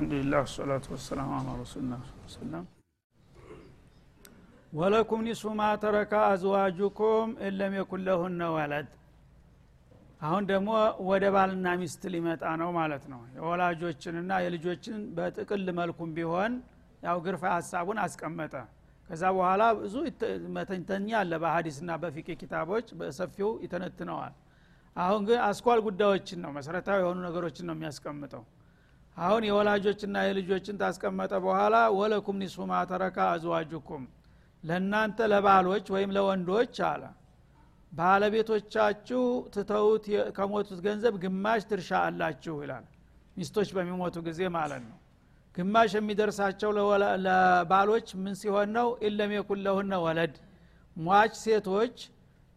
ብስሚላህ 0.00 0.12
ወልሐምዱሊላህ 0.32 0.40
ወሰላቱ 0.44 0.84
ወሰላም 0.92 1.30
አላ 1.36 1.48
ረሱልና 1.56 1.94
ሰለም 2.34 2.64
ወለኩም 4.72 5.20
ኒሱ 5.26 5.42
ማ 5.58 5.64
ተረካ 5.82 6.12
አዝዋጁኩም 6.28 7.30
እለም 7.48 7.72
የኩን 7.78 8.00
ለሁነ 8.06 8.40
ወለድ። 8.54 8.88
አሁን 10.20 10.44
ደግሞ 10.50 10.70
ወደ 11.08 11.24
ባልና 11.34 11.66
ሚስት 11.80 12.02
ሊመጣ 12.14 12.42
ነው 12.62 12.70
ማለት 12.78 13.04
ነው። 13.12 13.20
የወላጆችንና 13.36 14.38
የልጆችን 14.44 15.02
በጥቅል 15.16 15.66
መልኩም 15.80 16.12
ቢሆን 16.16 16.54
ያው 17.02 17.20
ግርፋ 17.26 17.44
ሀሳቡን 17.56 18.00
አስቀመጠ። 18.04 18.54
ከዛ 19.08 19.24
በኋላ 19.36 19.62
ብዙ 19.80 19.94
መተንተኛ 20.56 21.10
አለ 21.20 21.32
በሀዲስና 21.44 21.90
በፊቅ 22.02 22.28
ኪታቦች 22.42 22.88
በሰፊው 23.00 23.50
ይተነትነዋል። 23.64 24.34
አሁን 24.96 25.20
ግን 25.28 25.40
አስኳል 25.48 25.82
ጉዳዮችን 25.86 26.40
ነው 26.44 26.52
መሰረታዊ 26.56 26.98
የሆኑ 27.04 27.18
ነገሮችን 27.28 27.68
ነው 27.70 27.76
የሚያስቀምጠው 27.76 28.44
አሁን 29.16 29.42
የወላጆችና 29.46 30.16
የልጆችን 30.26 30.78
ታስቀመጠ 30.80 31.32
በኋላ 31.44 31.76
ወለኩም 31.96 32.36
ኒሱ 32.42 32.66
ማ 32.70 32.76
ተረካ 32.90 33.18
አዝዋጁኩም 33.32 34.04
ለእናንተ 34.64 35.18
ለባሎች 35.32 35.86
ወይም 35.94 36.10
ለወንዶች 36.16 36.76
አለ። 36.90 37.02
ባለቤቶቻችሁ 37.92 39.22
ትተውት 39.54 40.04
ከሞቱት 40.36 40.80
ገንዘብ 40.86 41.14
ግማሽ 41.24 41.62
ድርሻ 41.70 41.90
አላችሁ 42.06 42.54
ይላል። 42.64 42.84
ሚስቶች 43.36 43.68
በሚሞቱ 43.76 44.16
ጊዜ 44.28 44.40
ማለት 44.56 44.82
ነው። 44.88 44.96
ግማሽ 45.56 45.92
የሚደርሳቸው 45.98 46.70
ለባሎች 47.26 48.08
ምን 48.22 48.34
ሲሆን 48.40 48.68
ነው? 48.76 48.88
ኢለም 49.06 49.32
የኩን 49.36 49.66
ወለድ። 50.04 50.34
ሟች 50.96 51.34
ሴቶች 51.44 51.96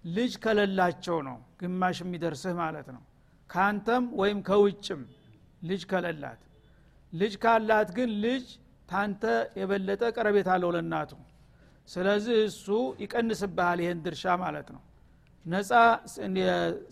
ልጅ 0.03 0.33
ከለላቸው 0.43 1.17
ነው 1.27 1.37
ግማሽ 1.59 1.97
የሚደርስህ 2.03 2.55
ማለት 2.61 2.87
ነው። 2.95 3.03
ካንተም 3.49 4.05
ወይም 4.21 4.39
ከውጭም 4.47 5.01
ልጅ 5.63 5.81
ከለላት 5.85 6.39
ልጅ 7.13 7.33
ካላት 7.43 7.89
ግን 7.97 8.09
ልጅ 8.23 8.45
ታንተ 8.89 9.23
የበለጠ 9.59 10.03
ቀረቤት 10.15 10.47
አለው 10.53 10.71
ለናቱ 10.75 11.11
ስለዚህ 11.89 12.37
እሱ 12.47 12.65
ይቀንስብሃል 13.03 13.79
ይህን 13.83 13.99
ድርሻ 14.05 14.23
ማለት 14.43 14.67
ነው። 14.75 14.81
ነፃ 15.45 15.71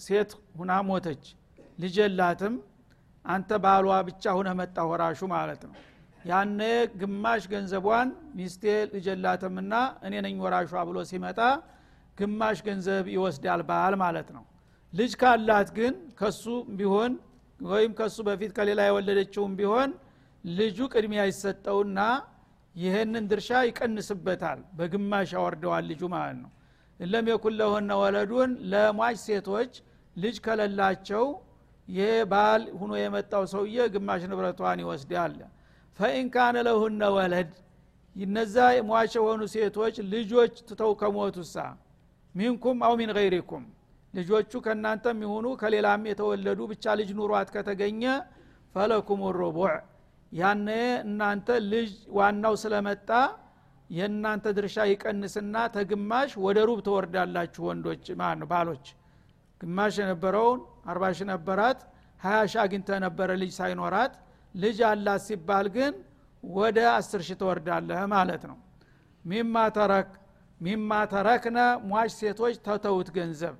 ሴት 0.06 0.32
ሁና 0.60 0.72
ሞተች 0.90 1.24
ልጅ 1.80 1.96
የላትም። 2.02 2.56
አንተ 3.26 3.50
ባሏ 3.64 3.88
ብቻ 4.08 4.24
ሁነ 4.38 4.50
መጣ 4.60 4.78
ወራሹ 4.92 5.22
ማለት 5.34 5.62
ነው። 5.68 5.74
ያነ 6.26 6.62
ግማሽ 7.02 7.44
ገንዘቧን 7.52 8.08
ሚስቴ 8.38 8.64
ልጅ 8.94 9.06
የላትምና 9.12 9.74
እኔ 10.06 10.14
ነኝ 10.26 10.36
ወራሿ 10.44 10.74
ብሎ 10.90 10.98
ሲመጣ 11.12 11.40
ግማሽ 12.18 12.58
ገንዘብ 12.68 13.06
ይወስዳል 13.16 13.62
ባል 13.70 13.96
ማለት 14.04 14.30
ነው። 14.36 14.44
ልጅ 14.94 15.12
ካላት 15.22 15.70
ግን 15.78 15.94
ከሱ 16.20 16.44
ቢሆን 16.80 17.12
ወይም 17.60 17.92
ከሱ 18.00 18.18
በፊት 18.28 18.52
ከሌላ 18.58 18.82
የወለደችውም 18.88 19.54
ቢሆን 19.60 19.90
ልጁ 20.44 20.78
ቅድሚያ 20.94 21.22
ይሰጠውና 21.30 22.00
ይህንን 22.76 23.24
ድርሻ 23.32 23.50
ይቀንስበታል። 23.68 24.60
በግማሽ 24.78 25.30
ያወርደዋል 25.38 25.84
ልጁ 25.92 26.02
ማለት 26.14 26.38
ነው። 26.44 26.52
እለም 27.00 27.26
የኩን 27.32 27.56
ወለዱን 28.02 28.52
ለሟች 28.72 29.18
ሴቶች 29.28 29.72
ልጅ 30.16 30.36
ከለላቸው 30.46 31.26
ይሄ 31.88 32.10
ባል 32.32 32.64
ሁኖ 32.80 32.92
የመጣው 33.02 33.44
ሰውዬ 33.54 33.78
ግማሽ 33.94 34.22
ንብረቷን 34.32 34.82
ይወስዳል። 34.84 35.36
ፈኢን 36.00 36.28
ለሁነ 36.68 37.04
ወለድ 37.16 37.52
እነዛ 38.16 38.56
ሟች 38.88 39.12
የሆኑ 39.18 39.42
ሴቶች 39.54 39.96
ልጆች 40.14 40.54
ትተው 40.70 40.92
ከሞቱሳ 41.02 41.56
ሚንኩም 42.36 42.80
አው 42.88 42.94
ሚን 43.00 43.12
ገይሪኩም 43.18 43.64
ልጆቹ 44.14 44.52
ከእናንተም 44.66 45.20
ይሁኑ 45.26 45.48
ከሌላም 45.62 46.02
የተወለዱ 46.10 46.60
ብቻ 46.72 46.94
ልጅ 47.00 47.10
ኑሯት 47.20 47.50
ከተገኘ 47.56 48.04
ፈለኩም 48.76 49.22
ሩቡዕ 49.40 49.72
ያነ 50.32 50.68
እናንተ 51.04 51.48
ልጅ 51.72 51.90
ዋናው 52.18 52.54
ስለመጣ 52.62 53.10
የእናንተ 53.90 54.46
ድርሻ 54.58 54.76
ይቀንስና 54.92 55.56
ተግማሽ 55.74 56.32
ወደ 56.46 56.60
ሩብ 56.70 56.80
ተወርዳላችሁ 56.88 57.64
ወንዶች 57.70 58.06
ማለት 58.22 58.46
ባሎች። 58.52 58.86
ግማሽ 59.62 59.96
የነበረውን 60.02 60.60
አርባ 60.92 61.04
ሺ 61.18 61.28
ነበራት 61.32 61.80
ሀያ 62.22 62.38
ሺ 62.52 62.60
አግኝተ 62.64 63.00
ነበረ 63.06 63.30
ልጅ 63.42 63.52
ሳይኖራት። 63.60 64.14
ልጅ 64.56 64.78
አላት 64.88 65.22
ሲባል 65.28 65.68
ግን 65.76 65.94
ወደ 66.44 66.78
አስር 66.94 67.22
ሺ 67.28 67.38
ተወርዳለህ 67.42 68.02
ማለት 68.16 68.44
ነው። 68.50 68.58
ሚማ 69.26 69.56
ተረክ 69.78 70.10
ሚማ 70.62 70.92
ተረክነ 71.12 71.60
ሟች 71.92 72.12
ሴቶች 72.20 72.56
ተተውት 72.66 73.10
ገንዘብ። 73.18 73.56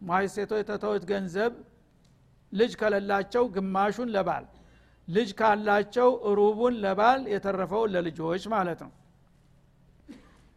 ሟች 0.00 0.26
ሴቶች 0.36 0.62
ተተውት 0.70 1.04
ገንዘብ 1.10 1.52
ልጅ 2.52 2.72
ከሌላቸው 2.80 3.44
ግማሹን 3.54 4.08
ለባል 4.14 4.44
ልጅ 5.08 5.30
ካላቸው 5.38 6.08
ሩቡን 6.38 6.74
ለባል 6.84 7.20
የተረፈውን 7.32 7.90
ለልጆች 7.94 8.44
ማለት 8.54 8.80
ነው። 8.84 8.92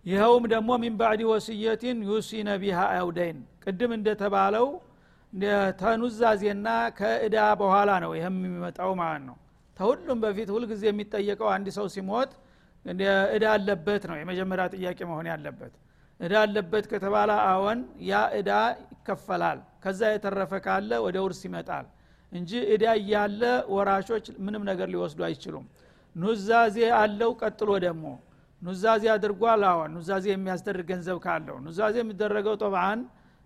ይኸውም 0.05 0.43
ደግሞ 0.53 0.71
ሚን 0.83 0.95
ባዕድ 0.99 1.21
ወስየቲን 1.29 1.99
ዩሲነ 2.09 2.49
አውደይን። 2.95 3.39
ቅድም 3.63 3.91
እንደተባለው 3.97 4.67
ተኑዛዜና 5.79 6.67
ከእዳ 6.97 7.37
በኋላ 7.61 7.91
ነው 8.03 8.11
ይህም 8.17 8.35
የሚመጣው 8.39 8.91
ማለት 9.01 9.23
ነው። 9.29 9.37
ተሁሉም 9.77 10.19
በፊት 10.23 10.49
ሁልጊዜ 10.55 10.83
የሚጠየቀው 10.89 11.49
አንድ 11.55 11.67
ሰው 11.77 11.87
ሲሞት 11.95 12.31
እዳ 13.35 13.43
አለበት 13.55 14.03
ነው 14.09 14.15
የመጀመሪያ 14.19 14.65
ጥያቄ 14.75 14.99
መሆን 15.09 15.27
ያለበት። 15.31 15.73
እዳ 16.19 16.33
አለበት 16.43 16.85
ከተባለ 16.91 17.31
አዎን 17.47 17.79
ያ 18.09 18.21
እዳ 18.39 18.51
ይከፈላል። 18.91 19.59
ከዛ 19.83 20.01
የተረፈ 20.13 20.53
ካለ 20.65 20.91
ወደ 21.05 21.17
ውርስ 21.25 21.41
ይመጣል 21.47 21.85
እንጂ 22.31 22.51
እዳ 22.73 22.85
እያለ 22.99 23.41
ወራሾች 23.73 24.25
ምንም 24.45 24.63
ነገር 24.69 24.87
ሊወስዱ 24.93 25.19
አይችሉም። 25.27 25.65
ኑዛዜ 26.15 26.77
አለው 26.99 27.31
ቀጥሎ 27.41 27.71
ደግሞ 27.85 28.05
ኑዛዜ 28.61 29.03
አድርጓል። 29.13 29.63
አዎን 29.69 29.91
ኑዛዜ 29.97 30.25
የሚያስደርግ 30.33 30.85
ገንዘብ 30.91 31.17
ካለው። 31.25 31.57
ኑዛዜ 31.65 31.95
የሚደረገው 32.01 32.55
ጠብአን 32.63 32.99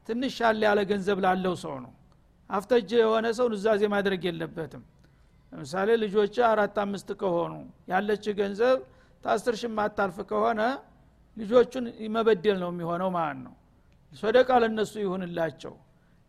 ትንሽ 0.07 0.33
ሻል 0.39 0.61
ያለ 0.67 0.79
ገንዘብ 0.91 1.17
ላለው 1.25 1.55
ሰው 1.63 1.75
ነው። 1.85 1.91
አፍተጅ 2.49 2.89
የሆነ 2.99 3.27
ሰው 3.39 3.47
ኑዛዜ 3.53 3.81
ማድረግ 3.93 4.21
የለበትም። 4.27 4.83
ለምሳሌ 5.51 5.89
ልጆች 6.03 6.35
አራት 6.49 6.77
አምስት 6.83 7.09
ከሆኑ 7.21 7.53
ያለች 7.91 8.25
ገንዘብ 8.39 8.79
ታስር 9.23 9.55
ማታልፍ 9.77 10.17
ከሆነ 10.29 10.61
ልጆቹን 11.37 11.85
መበደል 12.15 12.57
ነው 12.63 12.69
የሚሆነው 12.73 13.09
ማለት 13.15 13.39
ነው። 13.45 13.53
ሶደቃ 14.13 14.49
ለነሱ 14.63 14.93
ይሁንላቸው 15.03 15.73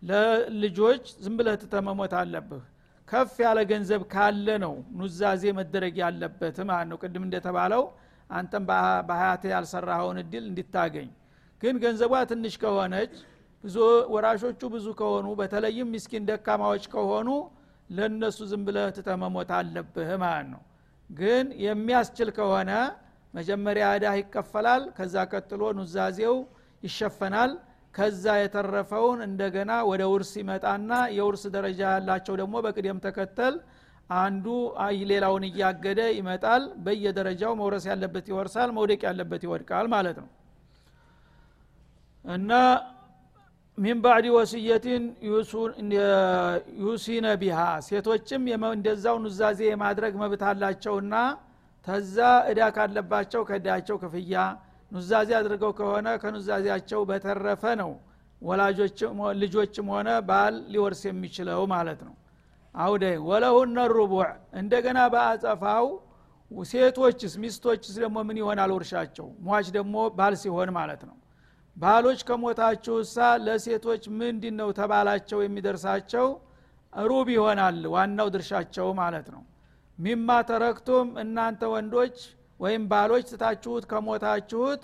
ለልጆች 0.03 1.05
ዝም 1.22 1.34
ብለህ 1.38 1.56
ትተመሞት 1.62 2.12
አለብህ። 2.21 2.62
ከፍ 3.09 3.34
ያለ 3.44 3.59
ገንዘብ 3.71 4.03
ካለ 4.12 4.47
ነው 4.65 4.75
ኑዛዜ 4.99 5.43
መደረግ 5.59 5.94
ያለበት 6.03 6.59
ማለት 6.69 6.88
ነው። 6.91 6.99
ቅድም 7.03 7.25
እንደተባለው 7.27 7.83
አንተም 8.31 8.65
በሀያት 9.09 9.44
ያልሰራኸውን 9.53 10.19
እድል 10.22 10.44
እንዲታገኝ 10.50 11.09
ግን 11.62 11.75
ገንዘቧ 11.83 12.12
ትንሽ 12.31 12.55
ከሆነች 12.62 13.15
ብዙ 13.65 13.77
ወራሾቹ 14.12 14.60
ብዙ 14.75 14.87
ከሆኑ 15.00 15.27
በተለይም 15.41 15.89
ምስኪን 15.94 16.27
ደካማዎች 16.28 16.84
ከሆኑ 16.94 17.28
ለእነሱ 17.91 18.39
ዝም 18.50 18.62
ብለህ 18.66 18.89
ትተመሞት 18.97 19.50
አለብህ 19.59 20.10
ማለት 20.22 20.47
ነው። 20.53 20.62
ግን 21.10 21.47
የሚያስችል 21.65 22.28
ከሆነ 22.37 22.71
መጀመሪያ 23.34 23.87
እዳህ 23.97 24.15
ይከፈላል 24.21 24.83
ከዛ 24.97 25.15
ቀጥሎ 25.33 25.62
ኑዛዜው 25.78 26.37
ይሸፈናል 26.83 27.51
ከዛ 27.95 28.25
የተረፈውን 28.41 29.21
እንደገና 29.27 29.72
ወደ 29.89 30.03
ውርስ 30.13 30.33
ይመጣና 30.41 30.91
የውርስ 31.16 31.45
ደረጃ 31.54 31.81
ያላቸው 31.95 32.34
ደግሞ 32.41 32.54
በቅደም 32.66 32.98
ተከተል 33.07 33.54
አንዱ 34.19 34.47
ሌላውን 35.10 35.45
እያገደ 35.48 36.01
ይመጣል። 36.16 36.63
በየደረጃው 36.84 37.53
መውረስ 37.60 37.84
ያለበት 37.91 38.27
ይወርሳል 38.33 38.71
መውደቅ 38.78 39.01
ያለበት 39.09 39.42
ይወድቃል 39.47 39.89
ማለት 39.95 40.16
ነው። 40.22 40.28
እና 42.25 42.51
ሚን 43.78 43.98
ባዕድ 44.04 44.27
ወስየትን 44.36 45.04
ዩሲነ 46.83 47.27
ቢሃ 47.43 47.59
ሴቶችም 47.86 48.43
እንደዛው 48.71 49.16
ኑዛዜ 49.25 49.60
የማድረግ 49.71 50.15
መብት 50.22 50.43
አላቸውና 50.51 51.15
ተዛ 51.86 52.16
እዳ 52.51 52.60
ካለባቸው 52.77 53.43
ከእዳቸው 53.48 53.97
ክፍያ 54.03 54.34
ኑዛዜ 54.92 55.31
አድርገው 55.39 55.72
ከሆነ 55.78 56.09
ከኑዛዜያቸው 56.22 57.01
በተረፈ 57.10 57.65
ነው 57.81 57.91
ልጆችም 59.42 59.89
ሆነ 59.95 60.10
ባል 60.28 60.54
ሊወርስ 60.72 61.03
የሚችለው 61.09 61.63
ማለት 61.72 62.01
ነው። 62.07 62.15
አውደ 62.75 63.04
ወለሁነ 63.28 63.78
ሩቡዕ 63.92 64.27
እንደገና 64.60 64.98
በአጸፋው 65.15 65.87
ሴቶችስ 66.51 67.33
ሚስቶችስ 67.42 67.95
ደግሞ 68.03 68.19
ምን 68.28 68.37
ይሆናል 68.41 68.71
ውርሻቸው? 68.77 69.27
ሟች 69.47 69.66
ደግሞ 69.77 69.97
ባል 70.19 70.34
ሲሆን 70.42 70.71
ማለት 70.78 71.03
ነው። 71.09 71.16
ባሎች 71.77 72.21
ከሞታችሁሳ 72.28 73.16
ለሴቶች 73.45 74.03
ምንድን 74.21 74.54
ነው 74.60 74.69
ተባላቸው 74.78 75.39
የሚደርሳቸው? 75.45 76.27
ሩብ 76.93 77.27
ይሆናል 77.36 77.78
ዋናው 77.95 78.28
ድርሻቸው 78.34 78.89
ማለት 79.01 79.27
ነው። 79.34 79.43
ሚማ 79.98 80.28
ተረክቱም 80.48 81.09
እናንተ 81.22 81.63
ወንዶች 81.72 82.16
ወይም 82.60 82.83
ባሎች 82.91 83.24
ትታችሁት 83.30 83.84
ከሞታችሁት 83.91 84.83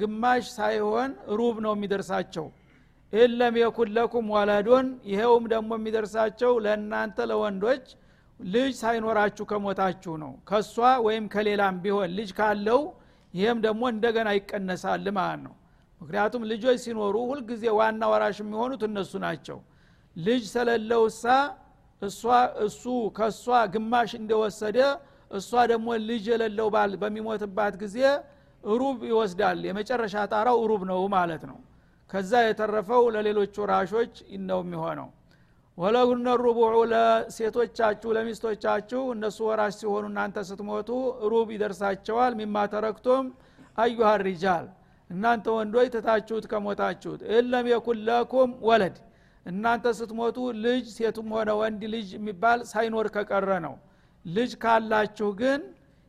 ግማሽ 0.00 0.44
ሳይሆን 0.56 1.10
ሩብ 1.38 1.56
ነው 1.64 1.72
የሚደርሳቸው። 1.76 2.46
ኢለም 3.12 3.54
የኩን 3.60 3.88
ለኩም 3.96 4.26
ወለዱን 4.34 4.86
ይሄውም 5.10 5.44
ደግሞ 5.52 5.70
የሚደርሳቸው 5.78 6.52
ለእናንተ 6.64 7.26
ለወንዶች 7.30 7.84
ልጅ 8.40 8.70
ሳይኖራችሁ 8.80 9.44
ከሞታችሁ 9.50 10.14
ነው። 10.22 10.32
ከሷ 10.50 10.74
ወይም 11.06 11.24
ከሌላም 11.34 11.76
ቢሆን 11.84 12.10
ልጅ 12.18 12.30
ካለው 12.38 12.80
ይህም 13.34 13.58
ደግሞ 13.66 13.82
እንደገና 13.92 14.28
ይቀነሳል 14.38 15.06
ማለት 15.18 15.40
ነው። 15.46 15.54
ምክንያቱም 16.00 16.42
ልጆች 16.52 16.78
ሲኖሩ 16.84 17.16
ሁልጊዜ 17.30 17.64
ዋና 17.78 18.02
ወራሽ 18.12 18.38
የሚሆኑት 18.42 18.82
እነሱ 18.88 19.12
ናቸው። 19.24 19.58
ልጅ 20.16 20.42
ስለለውሳ 20.54 21.24
እሷ 22.02 22.22
እሱ 22.64 22.82
ከእሷ 23.16 23.44
ግማሽ 23.74 24.10
እንደወሰደ 24.20 24.78
እሷ 25.32 25.50
ደግሞ 25.70 25.88
ልጅ 26.08 26.24
የሌለው 26.32 26.68
ባል 26.74 26.92
በሚሞትባት 27.02 27.74
ጊዜ 27.82 27.98
ሩብ 28.64 28.98
ይወስዳል። 29.10 29.60
የመጨረሻ 29.68 30.14
ጣራው 30.32 30.58
ሩብ 30.70 30.82
ነው 30.90 31.00
ማለት 31.14 31.42
ነው። 31.50 31.58
ከዛ 32.10 32.32
የተረፈው 32.44 33.04
ለሌሎች 33.14 33.54
ወራሾች 33.62 34.14
ነው 34.48 34.60
የሚሆነው። 34.64 35.08
ወለሁነ 35.78 36.28
ሩቡዑ 36.42 36.74
ለሴቶቻችሁ 36.92 38.10
ለሚስቶቻችሁ 38.16 39.02
እነሱ 39.14 39.38
ወራሽ 39.48 39.74
ሲሆኑ 39.80 40.04
እናንተ 40.10 40.38
ስትሞቱ 40.48 40.90
ሩብ 41.32 41.48
ይደርሳቸዋል። 41.54 42.32
ሚማ 42.40 42.64
ተረክቶም 42.72 43.24
አዩሃ 43.78 44.10
ሪጃል 44.26 44.66
እናንተ 45.10 45.46
ወንዶች 45.56 45.88
ትታችሁት 45.94 46.44
ከሞታችሁት። 46.52 47.22
እለም 47.38 47.66
የኩን 47.72 47.98
ለኩም 48.08 48.50
ወለድ 48.68 48.96
እናንተ 49.46 49.86
ስትሞቱ 49.98 50.36
ልጅ 50.64 50.84
ሴቱም 50.96 51.30
ሆነ 51.36 51.50
ወንድ 51.60 51.82
ልጅ 51.94 52.08
የሚባል 52.16 52.60
ሳይኖር 52.70 53.06
ከቀረ 53.16 53.50
ነው 53.66 53.74
ልጅ 54.24 54.52
ካላችሁ 54.62 55.28
ግን 55.40 55.60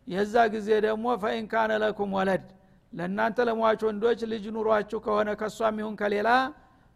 የዛ 0.08 0.36
ጊዜ 0.56 0.70
ደግሞ 0.86 1.06
ፈኢን 1.22 1.46
ካነ 1.52 1.72
ለኩም 1.84 2.12
ወለድ 2.18 2.46
ለእናንተ 2.94 3.46
ለሟች 3.48 3.82
ወንዶች 3.88 4.20
ልጅ 4.34 4.44
ኑሯችሁ 4.56 5.00
ከሆነ 5.06 5.30
ከእሷም 5.40 5.78
ይሁን 5.82 5.96
ከሌላ 6.02 6.30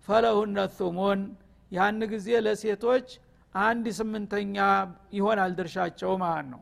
ፈለሁነ 0.08 0.58
ቱሙን 0.78 1.22
ያን 1.72 2.02
ጊዜ 2.12 2.28
ለሴቶች 2.46 3.08
አንድ 3.56 3.86
ስምንተኛ 4.00 4.58
ይሆናል 5.18 5.52
ድርሻቸው 5.60 6.12
ማለት 6.24 6.48
ነው። 6.54 6.62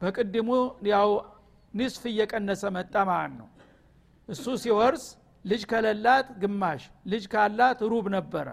በቅድሙ 0.00 0.50
ያው 0.90 1.08
ኒስፍ 1.74 2.02
እየቀነሰ 2.12 2.62
መጣ 2.76 2.94
ማለት 3.10 3.34
ነው። 3.40 3.48
እሱ 4.28 4.44
ሲወርስ 4.62 5.04
ልጅ 5.44 5.62
ከሌላት 5.70 6.26
ግማሽ 6.42 6.82
ልጅ 7.12 7.24
ካላት 7.32 7.78
ሩብ 7.92 8.06
ነበረ። 8.16 8.46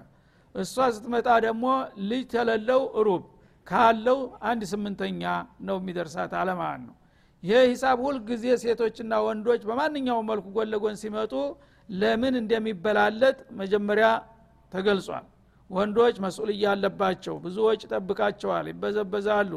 እሷ 0.56 0.75
ስትመጣ 0.95 1.28
ደግሞ 1.45 1.66
ልጅ 2.10 2.24
ተለለው 2.34 2.81
ሩብ 3.07 3.24
ካለው 3.67 4.19
አንድ 4.49 4.61
ስምንተኛ 4.71 5.23
ነው 5.67 5.77
የሚደርሳት 5.81 6.33
አለማለት 6.41 6.83
ነው። 6.87 6.95
ይህ 7.43 7.63
ሂሳብ 7.71 7.97
ሁልጊዜ 8.05 8.45
ሴቶችና 8.63 9.13
ወንዶች 9.25 9.61
በማንኛውም 9.69 10.27
መልኩ 10.31 10.45
ጎን 10.55 10.69
ለጎን 10.73 10.95
ሲመጡ 11.01 11.33
ለምን 11.89 12.35
እንደሚበላለጥ 12.41 13.37
መጀመሪያ 13.59 14.07
ተገልጿል። 14.71 15.25
ወንዶች 15.69 16.15
መስኡልያ 16.23 16.65
አለባቸው 16.73 17.35
ብዙ 17.45 17.57
ወጭ 17.67 17.81
ጠብቃቸዋል 17.91 18.65
ይበዘበዛሉ። 18.71 19.51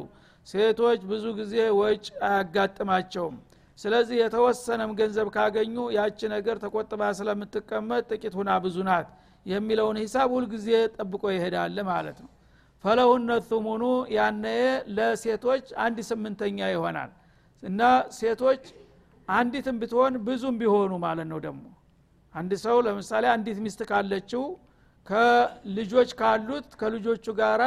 ሴቶች 0.47 1.01
ብዙ 1.11 1.25
ጊዜ 1.39 1.55
ወጭ 1.81 2.05
አያጋጥማቸውም። 2.29 3.37
ስለዚህ 3.79 4.17
የተወሰነም 4.23 4.91
ገንዘብ 4.99 5.29
ካገኙ 5.35 5.77
ያቺ 5.97 6.21
ነገር 6.35 6.57
ተቆጥባ 6.65 7.03
ስለምትቀመጥ 7.19 8.03
ጥቂት 8.11 8.35
ሁና 8.41 8.51
ብዙ 8.65 8.77
ናት 8.89 9.09
የሚለውን 9.47 9.99
ሂሳብ 10.03 10.29
ሁልጊዜ 10.37 10.69
ጠብቆ 10.97 11.23
ይሄዳል 11.37 11.79
ማለት 11.91 12.19
ነው 12.25 12.31
ፈለሁነ 12.85 13.31
ቱሙኑ 13.49 13.83
ያነ 14.15 14.45
ለሴቶች 14.97 15.65
አንድ 15.85 15.99
ስምንተኛ 16.11 16.59
ይሆናል። 16.73 17.11
እና 17.63 17.81
ሴቶች 18.19 18.63
አንዲትም 19.29 19.77
ብትሆን 19.81 20.15
ብዙም 20.27 20.57
ቢሆኑ 20.61 20.93
ማለት 21.05 21.29
ነው 21.33 21.39
ደግሞ። 21.47 21.65
አንድ 22.35 22.53
ሰው 22.65 22.77
ለምሳሌ 22.87 23.25
አንዲት 23.35 23.59
ሚስት 23.65 23.81
ካለችው 23.91 24.45
ከልጆች 25.07 26.11
ካሉት 26.21 26.69
ከልጆቹ 26.81 27.27
ጋር 27.41 27.63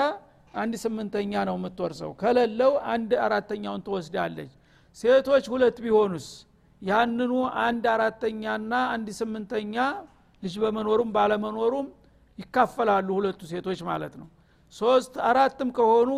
አንድ 0.54 0.74
ስምንተኛ 0.84 1.34
ነው 1.50 1.56
የምትወርሰው። 1.60 2.12
ከሌለው 2.22 2.74
አንድ 2.94 3.12
አራተኛውን 3.26 3.82
ትወስዳለች። 3.88 4.52
ሴቶች 4.98 5.46
ሁለት 5.54 5.78
ቢሆኑስ? 5.86 6.28
ያንኑ 6.82 7.32
አንድ 7.64 7.84
አራተኛና 7.94 8.74
አንድ 8.94 9.08
ስምንተኛ 9.20 9.76
ልጅ 10.44 10.56
በመኖሩም 10.64 11.10
ባለመኖሩም 11.16 11.88
ይካፈላሉ 12.40 13.08
ሁለቱ 13.18 13.42
ሴቶች 13.52 13.80
ማለት 13.90 14.14
ነው 14.22 14.28
ሶስት 14.74 15.14
አራትም 15.28 15.70
ከሆኑ 15.78 16.10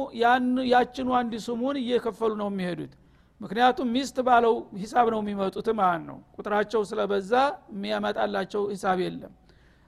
ያችኑ 0.73 1.07
አንድ 1.19 1.33
ስሙን 1.45 1.77
እየከፈሉ 1.81 2.31
ነው 2.41 2.49
የሚሄዱት። 2.51 2.93
ምክንያቱም 3.41 3.87
ሚስት 3.95 4.17
ባለው 4.27 4.53
ሂሳብ 4.81 5.07
ነው 5.13 5.19
የሚመጡት 5.21 5.67
ማለት 5.79 6.03
ነው። 6.09 6.17
ቁጥራቸው 6.35 6.81
ስለበዛ 6.89 7.31
የሚያመጣላቸው 7.73 8.61
ሂሳብ 8.73 8.99
የለም። 9.05 9.33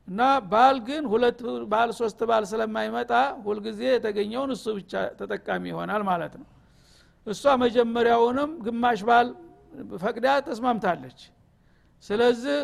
እና 0.07 0.19
ባል 0.51 0.77
ግን 0.87 1.03
ሁለት 1.11 1.39
ባል 1.71 1.89
ሶስት 1.99 2.19
ባል 2.29 2.43
ስለማይመጣ 2.51 3.11
ሁልጊዜ 3.45 3.81
የተገኘውን 3.89 4.51
እሱ 4.55 4.65
ብቻ 4.77 4.91
ተጠቃሚ 5.19 5.63
ይሆናል 5.71 6.03
ማለት 6.11 6.35
ነው። 6.41 6.47
እሷ 7.27 7.55
መጀመሪያውንም 7.63 8.51
ግማሽ 8.65 9.01
ባል 9.09 9.29
ፈቅዳ 10.03 10.27
ተስማምታለች 10.47 11.19
ስለዚህ 12.03 12.57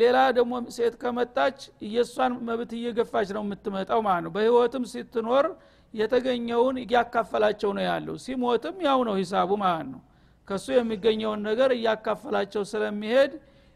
ሌላ 0.00 0.18
ደግሞ 0.38 0.52
ሴት 0.76 0.94
ከመጣች 1.02 1.58
የእሷን 1.88 2.32
መብት 2.48 2.70
እየገፋች 2.78 3.28
ነው 3.36 3.42
የምትመጣው 3.46 4.00
ማለት 4.06 4.22
ነው። 4.26 4.32
በህይወትም 4.36 4.84
ስትኖር 4.92 5.46
የተገኘውን 5.94 6.76
እያካፈላቸው 6.82 7.70
ነው 7.76 7.84
ያለው። 7.88 8.16
ሲሞትም 8.24 8.76
ያው 8.86 9.00
ነው 9.08 9.14
ሂሳቡ 9.20 9.50
ማለት 9.64 9.88
ነው። 9.92 10.00
ከሱ 10.48 10.66
የሚገኘውን 10.74 11.40
ነገር 11.48 11.70
እያካፈላቸው 11.76 12.62
ስለሚሄድ 12.72 13.32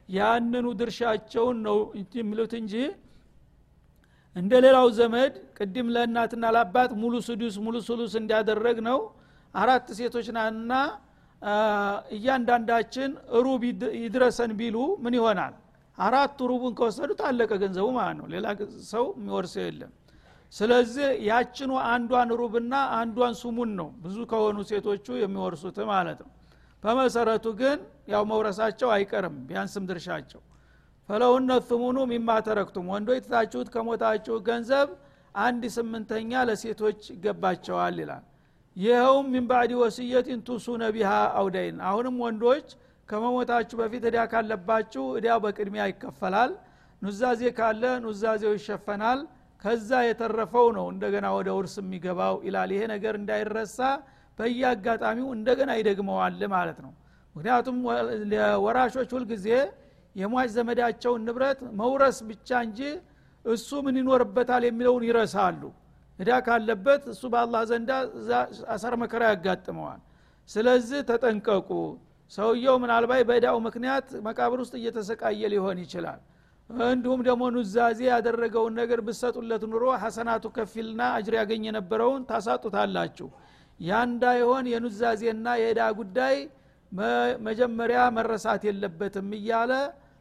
ያንኑ 0.08 0.66
ድርሻቸውን 0.80 1.58
ነው 1.66 1.78
የሚሉት 2.14 2.52
እንጂ 2.60 2.74
እንደ 4.36 4.52
ሌላው 4.64 4.86
ዘመድ 4.98 5.32
ቅድም 5.56 5.86
ለእናትና 5.94 6.44
ለአባት 6.54 6.90
ሙሉ 7.00 7.14
ስዱስ 7.28 7.54
ሙሉ 7.64 7.76
ስሉስ 7.86 8.12
እንዲያደረግ 8.20 8.78
ነው። 8.88 8.98
አራት 9.54 9.86
ሴቶች 9.98 10.26
ናና 10.36 10.72
እያንዳንዳችን 12.14 13.10
ሩብ 13.44 13.62
ይድረሰን 14.00 14.52
ቢሉ 14.58 14.76
ምን 15.04 15.14
ይሆናል? 15.18 15.54
አራቱ 15.98 16.38
ሩቡን 16.50 16.72
ከወሰዱት 16.78 17.20
አለቀ 17.28 17.50
ገንዘቡ 17.62 17.86
ማለት 17.96 18.16
ነው። 18.20 18.26
ሌላ 18.34 18.46
ሰው 18.92 19.04
የሚወርሰው 19.16 19.64
የለም። 19.66 19.92
ስለዚህ 20.52 21.08
ያችኑ 21.28 21.72
አንዷን 21.90 22.30
ሩብና 22.40 22.72
አንዷን 22.98 23.34
ሱሙን 23.40 23.70
ነው 23.80 23.88
ብዙ 24.04 24.16
ከሆኑ 24.30 24.56
ሴቶቹ 24.70 25.06
የሚወርሱት 25.20 25.76
ማለት 25.90 26.20
ነው። 26.24 26.30
በመሰረቱ 26.82 27.46
ግን 27.60 27.78
ያው 28.12 28.22
መውረሳቸው 28.30 28.88
አይቀርም 28.96 29.36
ቢያንስም 29.48 29.84
ድርሻቸው። 29.90 30.40
ፈለውነ 31.08 31.52
ቱሙኑ 31.68 31.98
ሚማ 32.10 32.30
ተረክቱም። 32.46 32.88
ወንዶች 32.92 33.20
ትታችሁት 33.24 33.68
ከሞታችሁ 33.74 34.34
ገንዘብ 34.48 34.88
አንድ 35.38 35.62
ስምንተኛ 35.74 36.32
ለሴቶች 36.48 37.00
ይገባቸዋል 37.14 37.96
ይላል 38.02 38.24
ይኸውም 38.76 39.26
ሚን 39.32 39.44
ባዕድ 39.50 39.72
ወስየትን 39.80 40.40
ቱሱነ 40.48 40.82
ቢሃ 40.94 41.10
አውዳይን 41.38 41.78
አሁንም 41.88 42.16
ወንዶች 42.24 42.68
ከመሞታችሁ 43.08 43.76
በፊት 43.80 44.04
እዳ 44.10 44.18
ካለባችሁ 44.32 45.04
እዳው 45.18 45.38
በቅድሚያ 45.44 45.84
ይከፈላል። 45.90 46.52
ኑዛዜ 47.02 47.42
ካለ 47.58 47.82
ኑዛዜው 48.04 48.52
ይሸፈናል። 48.56 49.20
ከዛ 49.62 49.90
የተረፈው 50.06 50.66
ነው 50.76 50.86
እንደገና 50.92 51.26
ወደ 51.36 51.48
ውርስ 51.56 51.74
የሚገባው 51.82 52.36
ይላል። 52.46 52.70
ይሄ 52.74 52.82
ነገር 52.92 53.14
እንዳይረሳ 53.20 53.78
በየአጋጣሚው 54.38 55.28
እንደገና 55.36 55.70
ይደግመዋል 55.80 56.40
ማለት 56.54 56.78
ነው። 56.84 56.92
ምክንያቱም 57.34 57.76
ወራሾች 58.64 59.10
ሁልጊዜ 59.16 59.46
የሟች 60.16 60.48
ዘመዳቸውን 60.54 61.20
ንብረት 61.26 61.60
መውረስ 61.80 62.16
ብቻ 62.30 62.48
እንጂ 62.66 62.80
እሱ 63.44 63.68
ምን 63.84 63.98
ይኖርበታል 64.00 64.62
የሚለውን 64.68 65.04
ይረሳሉ 65.08 65.60
እዳ 66.20 66.30
ካለበት 66.46 67.02
እሱ 67.12 67.22
በአላህ 67.32 67.62
ዘንዳ 67.70 67.90
አሰር 68.74 68.94
መከራ 69.02 69.22
ያጋጥመዋል። 69.30 70.00
ስለዚህ 70.48 71.00
ተጠንቀቁ። 71.10 71.70
ሰውየው 72.32 72.76
ምናልባት 72.82 73.22
በእዳው 73.28 73.56
ምክንያት 73.66 74.08
መቃብር 74.26 74.58
ውስጥ 74.62 74.74
እየተሰቃየ 74.80 75.42
ሊሆን 75.52 75.78
ይችላል። 75.84 76.20
እንዲሁም 76.88 77.20
ደግሞ 77.28 77.42
ኑዛዜ 77.54 78.00
ያደረገውን 78.10 78.74
ነገር 78.80 79.00
ብሰጡለት 79.06 79.62
ኑሮ 79.70 79.84
ሐሰናቱ 80.02 80.44
ከፊልና 80.56 81.00
አጅር 81.16 81.34
ያገኝ 81.40 81.62
የነበረውን 81.68 82.22
ታሳጡታላችሁ። 82.30 83.28
ያ 83.80 84.00
እንዳይሆን 84.08 84.64
የኑዛዜና 84.72 85.46
የእዳ 85.62 85.82
ጉዳይ 86.00 86.36
መጀመሪያ 87.46 88.00
መረሳት 88.16 88.62
የለበትም 88.68 89.28
እያለ 89.38 89.72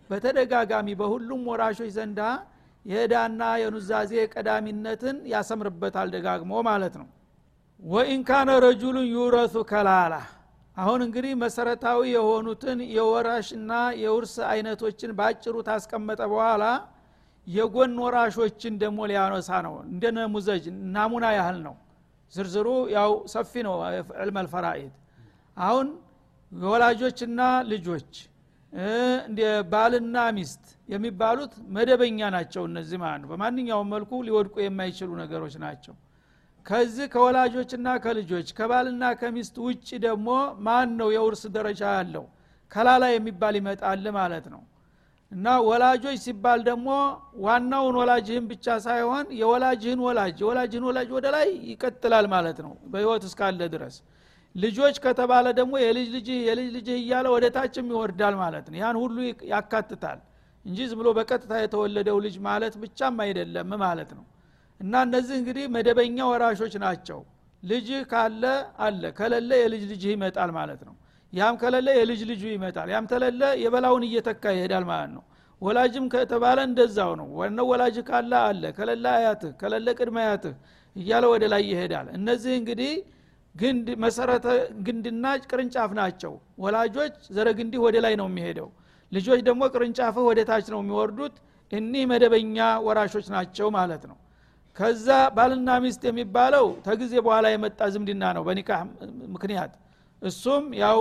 በተደጋጋሚ 0.09 0.87
በሁሉም 0.99 1.41
ወራሾች 1.51 1.91
ዘንዳ 1.97 2.19
የእዳና 2.85 3.41
የኑዛዜ 3.61 4.11
ቀዳሚነትን 4.33 5.17
ያሰምርበታል 5.33 6.07
ደጋግሞ 6.15 6.61
ማለት 6.67 6.93
ነው። 7.01 7.07
ወኢን 7.83 8.21
ካነ 8.29 8.49
ረጁሉን 8.65 9.07
ዩረሱ 9.13 9.55
ከላላ። 9.69 10.13
አሁን 10.77 10.99
እንግዲህ 11.05 11.33
መሰረታዊ 11.41 11.99
የሆኑትን 12.15 12.79
የወራሽና 12.95 13.71
የውርስ 14.01 14.35
አይነቶችን 14.51 15.11
በአጭሩ 15.17 15.55
ታስቀመጠ 15.67 16.21
በኋላ 16.33 16.63
የጎን 17.47 17.93
ወራሾችን 18.03 18.73
ደግሞ 18.81 18.99
ሊያነሳ 19.11 19.49
ነው። 19.67 19.75
እንደ 19.87 20.03
ነሙዘጅ 20.17 20.65
ናሙና 20.95 21.25
ያህል 21.37 21.57
ነው። 21.67 21.75
ዝርዝሩ 22.33 22.67
ያው 22.95 23.11
ሰፊ 23.33 23.53
ነው። 23.67 23.75
ዕልመ 24.21 24.37
ልፈራኢድ 24.47 24.93
አሁን 25.57 25.87
ወላጆችና 26.51 27.41
ልጆች 27.71 28.11
ባልና 29.71 30.17
ሚስት 30.35 30.63
የሚባሉት 30.89 31.53
መደበኛ 31.75 32.19
ናቸው 32.35 32.63
እነዚህ 32.69 32.97
ማለት 33.03 33.21
ነው። 33.23 33.29
በማንኛውም 33.31 33.89
መልኩ 33.93 34.11
ሊወድቁ 34.27 34.55
የማይችሉ 34.63 35.09
ነገሮች 35.21 35.55
ናቸው። 35.63 35.95
ከዚህ 36.65 37.05
ከወላጆችና 37.13 37.87
ከልጆች 38.03 38.47
ከባልና 38.57 39.03
ከሚስት 39.21 39.55
ውጭ 39.65 39.87
ደግሞ 40.05 40.29
ማን 40.65 40.89
ነው 40.99 41.09
የውርስ 41.15 41.43
ደረጃ 41.55 41.81
ያለው? 41.97 42.25
ከላላ 42.71 43.03
የሚባል 43.11 43.55
ይመጣል 43.59 44.05
ማለት 44.17 44.45
ነው። 44.53 44.61
እና 45.31 45.47
ወላጆች 45.67 46.17
ሲባል 46.23 46.59
ደግሞ 46.67 46.87
ዋናውን 47.43 47.95
ወላጅህን 47.99 48.45
ብቻ 48.51 48.77
ሳይሆን 48.85 49.25
የወላጅህን 49.39 49.99
ወላጅ 50.05 50.37
የወላጅህን 50.43 50.85
ወላጅ 50.89 51.09
ወደ 51.17 51.27
ላይ 51.35 51.47
ይቀጥላል 51.71 52.25
ማለት 52.33 52.59
ነው 52.65 52.71
በህይወት 52.91 53.23
እስካለ 53.29 53.61
ድረስ 53.75 53.97
ልጆች 54.55 54.95
ከተባለ 55.03 55.47
ደግሞ 55.59 55.73
የልጅ 55.81 56.07
ልጅህ 56.15 56.39
የልጅ 56.47 56.69
ልጅህ 56.77 56.97
እያለ 57.01 57.27
ወደ 57.35 57.45
ታችም 57.55 57.87
ይወርዳል 57.93 58.35
ማለት 58.41 58.65
ነው። 58.71 58.77
ያን 58.81 58.97
ሁሉ 59.01 59.17
ያካትታል 59.51 60.19
እንጂ 60.65 60.77
ዝም 60.89 60.97
ብሎ 60.99 61.09
በቀጥታ 61.17 61.53
የተወለደው 61.61 62.17
ልጅ 62.25 62.35
ማለት 62.47 62.73
ብቻም 62.81 63.17
አይደለም 63.25 63.69
ማለት 63.83 64.09
ነው። 64.17 64.25
እና 64.79 64.93
እነዚህ 65.07 65.35
እንግዲህ 65.39 65.65
መደበኛ 65.75 66.17
ወራሾች 66.31 66.73
ናቸው። 66.83 67.19
ልጅህ 67.63 68.01
ካለ 68.11 68.43
አለ 68.79 69.03
ከሌለ 69.17 69.51
የልጅ 69.61 69.83
ልጅህ 69.91 70.11
ይመጣል 70.15 70.51
ማለት 70.57 70.81
ነው። 70.87 70.95
ያም 71.33 71.55
ከሌለ 71.61 71.87
የልጅ 71.97 72.21
ልጁ 72.29 72.43
ይመጣል 72.53 72.87
ያም 72.93 73.07
ተለለ 73.11 73.41
የበላውን 73.63 74.03
እየተካ 74.07 74.43
ይሄዳል 74.55 74.85
ማለት 74.91 75.11
ነው። 75.17 75.23
ወላጅም 75.61 76.05
ከተባለ 76.13 76.59
እንደዛው 76.67 77.11
ነው። 77.21 77.27
ዋናው 77.39 77.65
ወላጅ 77.71 77.97
ካለ 78.09 78.31
አለ 78.43 78.63
ከሌለ 78.77 79.05
አያትህ 79.15 79.51
ከሌለ 79.61 79.87
ቅድመ 79.99 80.17
አያትህ 80.23 80.53
እያለ 80.95 81.25
ወደ 81.33 81.43
ላይ 81.53 81.63
ይሄዳል። 81.71 82.07
እነዚህ 82.17 82.53
እንግዲህ 82.61 82.93
ግንድ 83.55 83.87
መሰረተ 84.03 84.45
ግንድና 84.85 85.25
ቅርንጫፍ 85.43 85.91
ናቸው። 85.99 86.33
ወላጆች 86.63 87.15
ዘረግንዲህ 87.35 87.79
ወደ 87.85 87.95
ላይ 88.05 88.13
ነው 88.21 88.27
የሚሄደው። 88.29 88.67
ልጆች 89.11 89.39
ደግሞ 89.47 89.61
ቅርንጫፍህ 89.73 90.25
ወደ 90.29 90.39
ታች 90.49 90.65
ነው 90.73 90.79
የሚወርዱት። 90.83 91.35
እኒህ 91.71 92.03
መደበኛ 92.11 92.57
ወራሾች 92.85 93.25
ናቸው 93.35 93.67
ማለት 93.77 94.03
ነው። 94.11 94.17
ከዛ 94.77 95.07
ባልና 95.35 95.69
ሚስት 95.83 96.03
የሚባለው 96.07 96.65
ተጊዜ 96.85 97.13
በኋላ 97.25 97.45
የመጣ 97.53 97.79
ዝምድና 97.93 98.23
ነው 98.37 98.43
በኒካህ 98.47 98.81
ምክንያት። 99.33 99.71
እሱም 100.21 100.63
ያው 100.83 100.99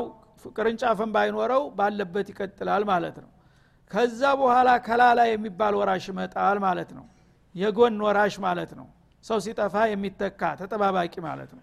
ቅርንጫፍን 0.56 1.10
ባይኖረው 1.14 1.62
ባለበት 1.78 2.26
ይቀጥላል 2.32 2.82
ማለት 2.90 3.16
ነው። 3.24 3.30
ከዛ 3.90 4.22
በኋላ 4.40 4.70
ከላላ 4.86 5.20
የሚባል 5.30 5.74
ወራሽ 5.80 6.06
ይመጣል 6.12 6.58
ማለት 6.66 6.90
ነው። 6.98 7.04
የጎን 7.54 7.96
ወራሽ 8.06 8.34
ማለት 8.46 8.72
ነው። 8.80 8.86
ሰው 9.24 9.38
ሲጠፋ 9.44 9.74
የሚተካ 9.92 10.42
ተጠባባቂ 10.60 11.14
ማለት 11.24 11.50
ነው 11.56 11.62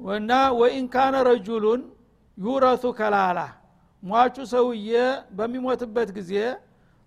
እና 0.00 0.30
ወኢን 0.58 0.86
ካነ 0.92 1.14
ረጁሉን 1.28 1.80
ዩረቱ 2.38 2.84
ከላላ። 2.98 3.38
ሟቹ 4.02 4.36
ሰውዬ 4.52 4.90
በሚሞትበት 5.38 6.10
ጊዜ 6.18 6.32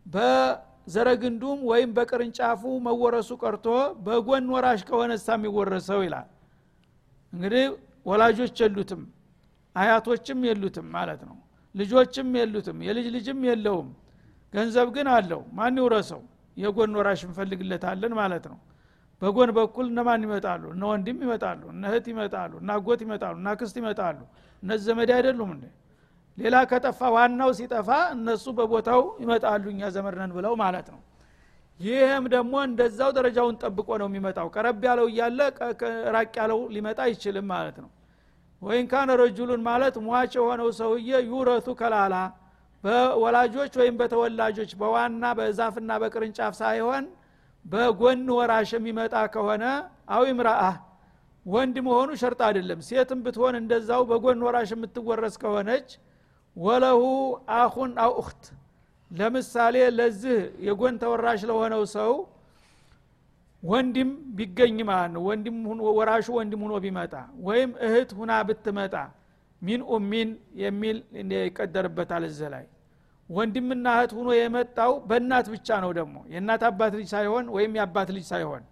በዘረግንዱም 0.06 1.60
ወይም 1.70 1.90
በቅርንጫፉ 1.98 2.62
መወረሱ 2.88 3.30
ቀርቶ 3.42 3.68
በጎን 4.06 4.46
ወራሽ 4.54 4.82
ከሆነ 4.90 5.12
እሳ 5.20 5.28
የሚወረሰው 5.38 6.02
ይላል። 6.06 6.28
እንግዲህ 7.34 7.66
ወላጆች 8.06 8.58
የሉትም 8.64 9.02
አያቶችም 9.76 10.40
የሉትም 10.48 10.88
ማለት 10.96 11.22
ነው። 11.30 11.38
ልጆችም 11.76 12.30
የሉትም 12.40 12.78
የልጅ 12.88 13.08
ልጅም 13.16 13.40
የለውም። 13.48 13.90
ገንዘብ 14.54 14.88
ግን 14.96 15.08
አለው። 15.14 15.42
ማን 15.58 15.78
ይውረሰው? 15.80 16.22
የጎን 16.58 16.92
ወራሽ 17.00 17.22
እንፈልግለታለን 17.28 18.14
ማለት 18.20 18.44
ነው 18.52 18.58
በጎን 19.24 19.50
በኩል 19.58 19.86
እነማን 19.92 20.22
ይመጣሉ? 20.26 20.64
እነ 20.74 20.84
ወንድም 20.92 21.18
ይመጣሉ 21.26 21.62
እነ 21.74 21.84
እህት 21.90 22.06
ይመጣሉ 22.12 22.52
እነ 22.62 22.70
አጎት 22.78 23.02
ይመጣሉ 23.06 23.36
እና 23.42 23.50
ክስት 23.60 23.76
ይመጣሉ። 23.82 24.20
እነዚህ 24.64 24.86
ዘመድ 24.90 25.10
አይደሉም 25.18 25.52
እንዴ? 25.56 25.66
ሌላ 26.38 26.56
ከጠፋ 26.70 27.00
ዋናው 27.16 27.50
ሲጠፋ 27.58 27.90
እነሱ 28.16 28.46
በቦታው 28.58 29.02
ይመጣሉ 29.24 29.64
እኛ 29.74 29.82
ዘመድነን 29.96 30.32
ብለው 30.38 30.54
ማለት 30.64 30.88
ነው። 30.94 31.02
ይህም 31.80 32.26
ደግሞ 32.34 32.54
እንደዛው 32.68 33.10
ደረጃውን 33.18 33.56
ጠብቆ 33.64 33.90
ነው 34.02 34.08
የሚመጣው። 34.10 34.48
ቀረብ 34.56 34.84
ያለው 34.88 35.08
እያለ 35.12 35.40
ራቅ 36.16 36.32
ያለው 36.42 36.60
ሊመጣ 36.76 37.00
አይችልም 37.08 37.48
ማለት 37.54 37.78
ነው። 37.84 37.90
ወይን 38.62 38.86
ካነ 38.92 39.12
ረጁሉን 39.22 39.62
ማለት 39.68 39.96
ሟች 40.06 40.34
የሆነው 40.40 40.70
ሰውዬ 40.80 41.10
ዩረቱ 41.30 41.68
ከላላ 41.80 42.16
በወላጆች 42.84 43.74
ወይም 43.82 43.96
በተወላጆች 44.00 44.72
በዋና 44.80 45.26
በዛፍና 45.38 45.92
በቅርንጫፍ 46.04 46.54
ሳይሆን 46.62 47.04
በጎን 47.66 48.22
ወራሽ 48.38 48.72
የሚመጣ 48.76 49.16
ከሆነ 49.34 49.64
አዊ 50.16 50.26
ምራአ 50.38 50.64
ወንድ 51.46 51.76
መሆኑ 51.86 52.10
ሸርጥ 52.22 52.40
አይደለም። 52.48 52.80
ሴትም 52.88 53.20
ብትሆን 53.26 53.56
እንደዛው 53.60 54.02
በጎን 54.10 54.44
ወራሽ 54.46 54.70
የምትወረስ 54.76 55.36
ከሆነች 55.42 55.90
ወለሁ 56.56 57.02
አሁን 57.58 57.92
አው 58.04 58.14
እክት 58.22 58.44
ለምሳሌ 59.12 59.76
ለዚህ 59.98 60.38
የጎን 60.68 60.96
ተወራሽ 61.02 61.42
ለሆነው 61.50 61.84
ሰው 61.96 62.14
ወንድም 63.64 64.10
ቢገኝ 64.38 64.78
ማለት 64.90 65.12
ነው። 65.16 65.22
ወንድም 65.28 65.58
ወራሹ 65.98 66.28
ወንድም 66.38 66.62
ሁኖ 66.66 66.74
ቢመጣ 66.86 67.14
ወይም 67.48 67.72
እህት 67.88 68.10
ሁና 68.20 68.32
ብትመጣ 68.48 68.96
ሚን 69.62 69.82
ኡሚን 69.92 70.30
የሚል 70.64 70.98
ይቀደርበታል 71.42 72.24
እዚህ 72.30 72.48
ላይ 72.54 72.66
ወንድምና 73.30 73.88
እህት 73.98 74.12
ሁኖ 74.18 74.30
የመጣው 74.38 74.92
በእናት 75.10 75.48
ብቻ 75.54 75.68
ነው 75.84 75.92
ደግሞ። 76.00 76.16
የእናት 76.34 76.64
አባት 76.70 76.94
ልጅ 77.00 77.08
ሳይሆን 77.14 77.46
ወይም 77.56 77.74
የአባት 77.78 78.10
ልጅ 78.16 78.26
ሳይሆን። 78.32 78.64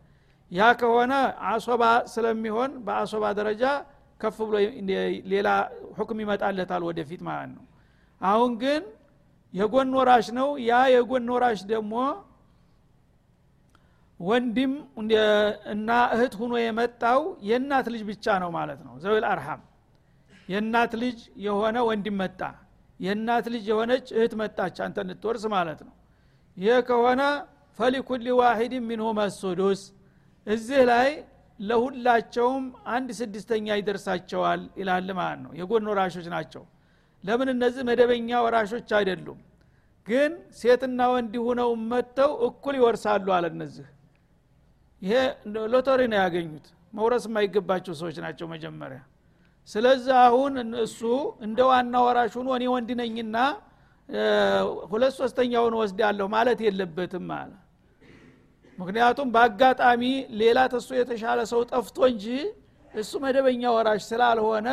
ያ 0.51 0.61
ከሆነ 0.79 1.13
አሶባ 1.49 1.83
ስለሚሆን 2.13 2.71
በአሶባ 2.85 3.25
ደረጃ 3.39 3.63
ከፍ 4.21 4.37
ብሎ 4.47 4.55
ሌላ 5.31 5.47
ሁክም 5.97 6.19
ይመጣለታል 6.23 6.81
ወደፊት 6.89 7.21
ማለት 7.27 7.51
ነው። 7.55 7.63
አሁን 8.21 8.51
ግን 8.63 8.81
የጎን 9.53 9.89
ወራሽ 9.97 10.27
ነው። 10.39 10.49
ያ 10.67 10.81
የጎን 10.93 11.25
ወራሽ 11.33 11.61
ደግሞ 11.71 11.93
ወንድም 14.19 14.73
እና 15.73 15.89
እህት 16.15 16.33
ሁኖ 16.41 16.53
የመጣው 16.61 17.19
የእናት 17.41 17.87
ልጅ 17.93 18.01
ብቻ 18.09 18.25
ነው 18.43 18.49
ማለት 18.57 18.79
ነው። 18.87 18.93
ዘዊል 19.03 19.25
አርሃም 19.31 19.61
የእናት 20.49 20.91
ልጅ 21.01 21.17
የሆነ 21.45 21.77
ወንድም 21.89 22.15
መጣ 22.21 22.41
የእናት 23.01 23.45
ልጅ 23.53 23.65
የሆነች 23.71 24.07
እህት 24.15 24.33
መጣች 24.41 24.77
አንተ 24.85 24.97
እንድትወርስ 25.05 25.43
ማለት 25.53 25.79
ነው። 25.87 25.93
ይህ 26.57 26.77
ከሆነ 26.87 27.21
ፈሊኩል 27.79 28.25
ዋሂድ 28.39 28.73
ሚንሁም 28.87 29.19
ሱዱስ 29.37 29.81
እዚህ 30.47 30.81
ላይ 30.89 31.09
ለሁላቸውም 31.59 32.63
አንድ 32.89 33.09
ስድስተኛ 33.19 33.67
ይደርሳቸዋል 33.79 34.61
ይላል 34.79 35.09
ማለት 35.19 35.39
ነው። 35.45 35.51
የጎን 35.59 35.87
ወራሾች 35.91 36.27
ናቸው። 36.35 36.63
ለምን 37.23 37.49
እነዚህ 37.53 37.83
መደበኛ 37.89 38.29
ወራሾች 38.45 38.89
አይደሉም? 38.99 39.39
ግን 40.07 40.31
ሴትና 40.59 40.99
ወንድ 41.13 41.33
ሁነው 41.45 41.71
መጥተው 41.91 42.31
እኩል 42.47 42.75
ይወርሳሉ 42.79 43.27
አለ 43.35 43.45
እነዚህ። 43.53 43.87
ይሄ 45.01 45.13
ሎተሪ 45.73 46.01
ነው 46.11 46.19
ያገኙት። 46.23 46.65
መውረስ 46.93 47.25
የማይገባቸው 47.29 47.93
ሰዎች 47.99 48.17
ናቸው 48.25 48.45
መጀመሪያ 48.53 48.99
ስለዚህ 49.69 50.15
አሁን 50.25 50.53
እሱ 50.85 50.99
እንደ 51.45 51.59
ዋና 51.69 51.95
ወራሽ 52.05 52.33
ሁኖ 52.39 52.49
እኔ 52.57 52.65
ወንድ 52.73 52.89
ነኝና 53.01 53.37
ሁለት 54.91 55.13
ሶስተኛውን 55.19 55.75
ወስዳለሁ 55.81 56.25
ማለት 56.35 56.59
የለበትም 56.65 57.27
አለ። 57.37 57.51
ምክንያቱም 58.77 59.27
በአጋጣሚ 59.35 60.01
ሌላ 60.41 60.59
ተሱ 60.73 60.89
የተሻለ 60.99 61.39
ሰው 61.51 61.61
ጠፍቶ 61.71 61.97
እንጂ 62.11 62.25
እሱ 62.93 63.11
መደበኛ 63.23 63.63
ወራሽ 63.75 64.01
ስላልሆነ 64.09 64.69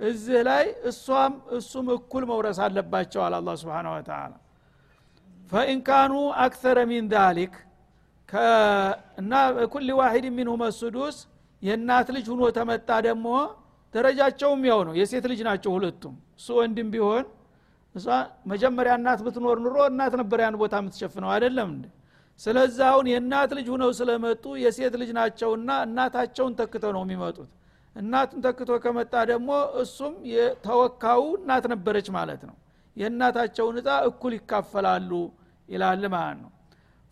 እዚህ 0.00 0.38
ላይ 0.48 0.64
እሷም 0.90 1.32
እሱም 1.58 1.86
እኩል 1.96 2.24
መውረስ 2.30 2.58
አለባቸው 2.66 3.20
አለ 3.24 3.34
አላ 3.40 3.54
ስብን 3.62 3.88
ወተላ 3.92 4.32
ፈኢንካኑ 5.52 6.12
አክተረ 6.44 6.78
ሚን 6.90 7.06
ዛሊክ 7.14 7.54
እና 9.20 9.32
ኩል 9.72 9.88
ዋሂድ 10.00 10.26
ሚንሁም 10.36 10.62
ሱዱስ 10.78 11.16
የእናት 11.62 12.08
ልጅ 12.16 12.26
ሁኖ 12.32 12.42
ተመጣ 12.58 12.90
ደግሞ 13.08 13.26
ደረጃቸውም 13.94 14.60
ያው 14.68 14.80
ነው። 14.88 14.94
የሴት 14.98 15.24
ልጅ 15.30 15.40
ናቸው 15.48 15.70
ሁለቱም። 15.76 16.14
እሱ 16.38 16.48
ወንድም 16.58 16.88
ቢሆን 16.94 17.24
እሷ 17.94 18.06
መጀመሪያ 18.46 18.92
እናት 18.98 19.20
ብትኖር 19.26 19.56
ኑሮ 19.64 19.76
እናት 19.90 20.12
ነበር 20.20 20.38
ያን 20.44 20.56
ቦታ 20.60 20.74
የምትሸፍነው። 20.80 21.30
አይደለም 21.34 21.68
እንዴ? 21.74 21.86
ስለዚህ 22.40 22.84
አሁን 22.90 23.06
የእናት 23.12 23.50
ልጅ 23.58 23.66
ሁነው 23.74 23.90
ስለመጡ 23.98 24.44
የሴት 24.62 24.94
ልጅ 25.00 25.10
ናቸውና 25.18 25.70
እናታቸውን 25.86 26.52
ተክተው 26.60 26.92
ነው 26.96 27.02
የሚመጡት። 27.06 27.50
እናቱን 27.96 28.40
ተክቶ 28.46 28.70
ከመጣ 28.84 29.14
ደግሞ 29.30 29.50
እሱም 29.82 30.14
የተወካው 30.32 31.22
እናት 31.38 31.64
ነበረች 31.72 32.08
ማለት 32.16 32.42
ነው። 32.48 32.56
የእናታቸውን 32.96 33.76
እጣ 33.80 33.90
እኩል 34.08 34.32
ይካፈላሉ 34.38 35.10
ይላል 35.68 36.04
ማለት 36.14 36.38
ነው። 36.44 36.50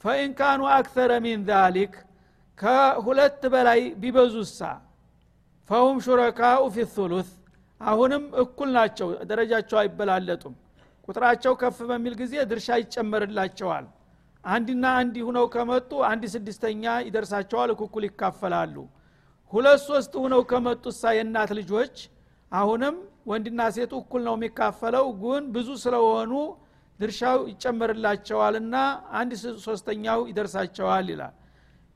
ፈኢንካኑ 0.04 0.60
አክተረ 0.74 1.12
ሚን 1.24 1.40
ዛሊክ 1.50 1.94
ከሁለት 2.58 3.42
በላይ 3.52 3.80
ቢበዙሳ 4.00 4.60
ፈሁም 5.68 5.96
ሹረካኡ 6.04 6.62
ፊ 6.70 6.78
አሁንም 7.80 8.22
እኩል 8.42 8.68
ናቸው 8.76 9.08
ደረጃቸው 9.30 9.78
አይበላለጡም። 9.80 10.54
ቁጥራቸው 11.08 11.52
ከፍ 11.60 11.76
በሚል 11.90 12.14
ጊዜ 12.20 12.34
ድርሻ 12.50 12.68
ይጨመርላቸዋል። 12.80 13.84
አንድና 14.44 14.84
አንድ 15.00 15.14
ሁነው 15.26 15.46
ከመጡ 15.54 15.90
አንድ 16.08 16.22
ስድስተኛ 16.34 16.84
ይደርሳቸዋል 17.06 17.70
እኩል 17.76 18.04
ይካፈላሉ። 18.08 18.76
ሁለት 19.52 19.80
ሶስት 19.86 20.12
ሁነው 20.22 20.42
ከመጡሳ 20.50 21.12
የእናት 21.16 21.50
ልጆች። 21.58 21.94
አሁንም 22.52 22.96
ወንድና 23.30 23.60
ሴቱ 23.76 23.92
እኩል 24.02 24.22
ነው 24.28 24.34
የሚካፈለው 24.38 25.06
ግን 25.22 25.44
ብዙ 25.54 25.68
ስለሆኑ 25.84 26.32
ድርሻው 27.00 27.38
ይጨመርላቸዋልና 27.50 28.76
አንድ 29.18 29.32
ሶስተኛው 29.66 30.20
ይደርሳቸዋል 30.30 31.06
ይላል። 31.12 31.34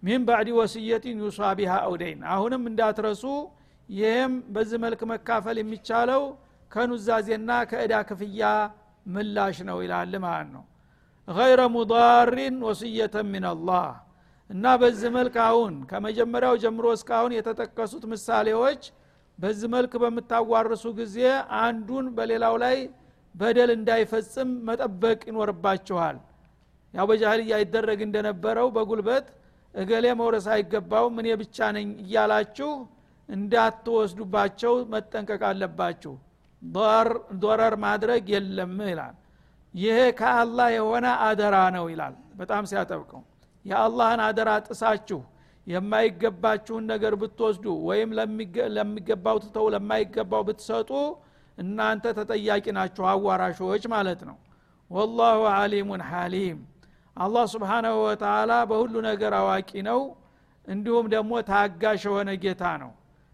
ሚን 0.02 0.22
ባዕድ 0.28 0.48
ወስየትን 0.58 1.18
ዩሷ 1.24 1.40
ቢሃ 1.58 1.72
አውደይን 1.86 2.20
አሁንም 2.34 2.62
እንዳትረሱ 2.70 3.24
ይህም 3.88 4.34
በዚህ 4.54 4.78
መልክ 4.84 5.00
መካፈል 5.10 5.56
የሚቻለው 5.60 6.22
ከኑዛዜና 6.70 7.50
ከእዳ 7.70 7.94
ክፍያ 8.08 8.42
ምላሽ 9.06 9.56
ነው 9.68 9.78
ይላል 9.84 10.12
ማለት 10.24 10.48
ነው። 10.54 10.64
ገይረ 11.28 11.60
ሙዳሪን 11.74 12.56
ወስየተን 12.66 13.26
ምን 13.32 13.44
አላህ 13.50 13.86
እና 14.50 14.64
በዚህ 14.80 15.10
መልክ 15.16 15.36
አሁን 15.44 15.74
ከመጀመሪያው 15.90 16.54
ጀምሮ 16.62 16.86
እስካሁን 16.96 17.32
የተጠቀሱት 17.36 18.04
ምሳሌዎች 18.12 18.82
በዚህ 19.38 19.68
መልክ 19.74 19.92
በምታዋርሱ 20.02 20.84
ጊዜ 20.98 21.18
አንዱን 21.60 22.06
በሌላው 22.16 22.56
ላይ 22.64 22.76
በደል 23.34 23.70
እንዳይፈጽም 23.76 24.50
መጠበቅ 24.68 25.20
ይኖርባችኋል። 25.30 26.16
ያው 26.94 27.06
በጃህልያ 27.10 27.54
ይደረግ 27.62 28.00
እንደነበረው 28.06 28.66
በጉልበት 28.74 29.26
እገሌ 29.74 30.06
መውረስ 30.20 30.46
አይገባውም 30.54 31.14
እኔ 31.20 31.28
ብቻ 31.42 31.68
ነኝ 31.76 31.88
እያላችሁ 32.02 32.70
እንዳትወስዱባቸው 33.32 34.74
መጠንቀቅ 34.92 35.42
አለባችሁ። 35.50 36.14
ዶረር 37.42 37.74
ማድረግ 37.84 38.24
የለም 38.34 38.76
ይላል። 38.90 39.14
ይሄ 39.74 39.98
ከአላህ 40.18 40.68
የሆነ 40.74 41.06
አደራ 41.26 41.56
ነው 41.76 41.84
ይላል። 41.92 42.14
በጣም 42.34 42.62
ሲያጠብቀው 42.70 43.22
የአላህን 43.64 44.20
አደራ 44.26 44.50
ጥሳችሁ 44.66 45.20
የማይገባችሁን 45.66 46.84
ነገር 46.92 47.12
ብትወስዱ 47.20 47.66
ወይም 47.88 48.10
ለሚገባው 48.76 49.36
ትተው 49.44 49.66
ለማይገባው 49.74 50.42
ብትሰጡ 50.48 50.90
እናንተ 51.58 52.04
ተጠያቂ 52.18 52.66
ናችሁ 52.76 53.04
አዋራሾች 53.12 53.84
ማለት 53.94 54.20
ነው። 54.28 54.36
ወላሁ 54.90 55.40
አሊሙን 55.54 56.02
ሐሊም። 56.10 56.58
አላህ 57.16 57.44
ስብሓናሁ 57.54 57.94
ወተላ 58.04 58.52
በሁሉ 58.70 58.94
ነገር 59.08 59.32
አዋቂ 59.38 59.70
ነው። 59.88 60.00
እንዲሁም 60.66 61.06
ደግሞ 61.14 61.32
ታጋሽ 61.48 62.02
የሆነ 62.08 62.30
ጌታ 62.42 62.64
ነው 62.82 62.90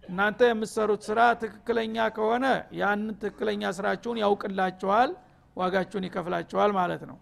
እናንተ 0.08 0.40
የምትሰሩት 0.48 1.02
ስራ 1.08 1.20
ትክክለኛ 1.42 1.96
ከሆነ 2.16 2.44
ያንን 2.78 3.16
ትክክለኛ 3.22 3.62
ስራችሁን 3.78 4.20
ያውቅላችኋል 4.22 5.10
ዋጋችሁን 5.56 6.06
ይከፍላችኋል 6.08 6.70
ማለት 6.78 7.02
ነው። 7.10 7.18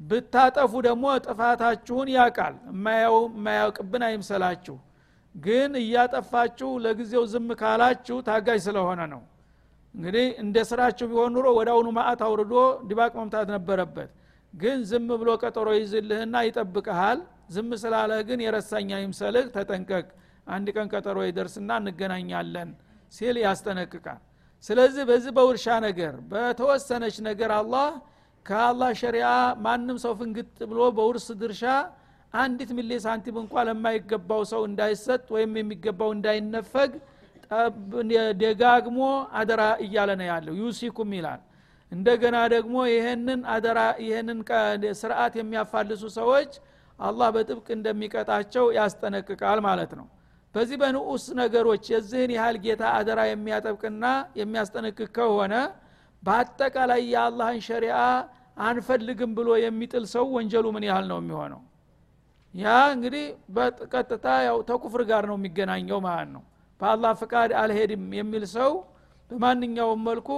ብታጠፉ 0.00 0.72
ደግሞ 0.86 1.04
ጥፋታችሁን 1.26 2.08
ያውቃል። 2.14 2.54
የማያውቅብን 2.70 4.04
አይምሰላችሁ። 4.08 4.76
ግን 5.34 5.72
እያጠፋችሁ 5.82 6.70
ለጊዜው 6.84 7.22
ዝም 7.32 7.50
ካላችሁ 7.60 8.16
ታጋጅ 8.26 8.60
ስለሆነ 8.66 9.00
ነው። 9.12 9.22
እንግዲህ 9.94 10.26
እንደ 10.42 10.56
ስራችሁ 10.70 11.06
ቢሆን 11.10 11.32
ኑሮ 11.36 11.46
ወደ 11.58 11.68
አሁኑ 11.74 11.88
ማአት 11.96 12.20
አውርዶ 12.26 12.54
ድባቅ 12.88 13.12
መምታት 13.20 13.48
ነበረበት። 13.56 14.10
ግን 14.54 14.78
ዝም 14.90 15.08
ብሎ 15.20 15.30
ቀጠሮ 15.42 15.68
ይዝልህና 15.76 16.36
ይጠብቀሃል 16.46 17.18
ዝም 17.54 17.70
ስላለህ 17.82 18.20
ግን 18.28 18.40
የረሳኛ 18.44 18.90
ይምሰልህ 19.02 19.46
ተጠንቀቅ 19.54 20.06
አንድ 20.46 20.68
ቀን 20.76 20.86
ቀጠሮ 20.92 21.18
ይደርስና 21.26 21.70
እንገናኛለን 21.80 22.70
ሲል 23.12 23.36
ያስጠነቅቃል። 23.44 24.20
ስለዚህ 24.64 25.04
በዚህ 25.08 25.32
በውርሻ 25.36 25.66
ነገር 25.86 26.14
በተወሰነች 26.32 27.16
ነገር 27.28 27.50
አላህ 27.58 27.88
ከአላህ 28.46 28.90
ሸሪያ 29.00 29.26
ማንም 29.64 29.96
ሰው 30.04 30.12
ፍንግጥ 30.20 30.48
ብሎ 30.70 30.80
በውርስ 30.96 31.26
ድርሻ 31.40 31.64
አንዲት 32.34 32.70
ሚሌ 32.76 32.90
ሳንቲም 33.04 33.36
እንኳ 33.42 33.54
ለማይገባው 33.68 34.42
ሰው 34.52 34.62
እንዳይሰጥ 34.68 35.24
ወይም 35.34 35.52
የሚገባው 35.60 36.10
እንዳይነፈግ 36.16 36.92
ደጋግሞ 38.42 39.00
አደራ 39.40 39.62
እያለ 39.84 40.10
ነው 40.20 40.26
ያለው። 40.30 40.54
ዩሲኩም 40.60 41.10
ይላል። 41.18 41.40
እንደገና 41.92 42.36
ደግሞ 42.54 42.76
ይህንን 42.90 43.40
አደራ 43.54 43.80
ይህንን 44.04 44.38
ስርዓት 45.00 45.34
የሚያፋልሱ 45.40 46.02
ሰዎች 46.18 46.52
አላህ 46.98 47.28
በጥብቅ 47.36 47.66
እንደሚቀጣቸው 47.76 48.64
ያስጠነቅቃል 48.78 49.60
ማለት 49.66 49.92
ነው 49.98 50.06
በዚህ 50.54 50.76
በንዑስ 50.80 51.24
ነገሮች 51.38 51.84
የዚህን 51.92 52.30
ያህል 52.36 52.56
ጌታ 52.64 52.82
አደራ 52.96 53.20
የሚያጠብቅና 53.28 54.04
የሚያስጠነቅቅ 54.40 55.08
ከሆነ 55.16 55.54
በአጠቃላይ 56.22 57.02
የአላህን 57.12 57.60
ሸሪአ 57.68 57.98
አንፈልግም 58.66 59.30
ብሎ 59.38 59.50
የሚጥል 59.62 60.04
ሰው 60.14 60.24
ወንጀሉ 60.36 60.66
ምን 60.74 60.84
ያህል 60.88 61.06
ነው 61.10 61.18
የሚሆነው? 61.20 61.60
ያ 62.54 62.66
እንግዲህ 62.94 63.24
በቀጥታ 63.56 64.26
ያው 64.48 64.58
ተኩፍር 64.70 65.02
ጋር 65.10 65.24
ነው 65.30 65.36
የሚገናኘው 65.38 66.00
ማለት 66.06 66.30
ነው። 66.34 66.42
በአላህ 66.80 67.12
ፍቃድ 67.22 67.50
አልሄድም 67.60 68.04
የሚል 68.18 68.44
ሰው 68.56 68.72
በማንኛውም 69.30 70.02
መልኩ 70.08 70.30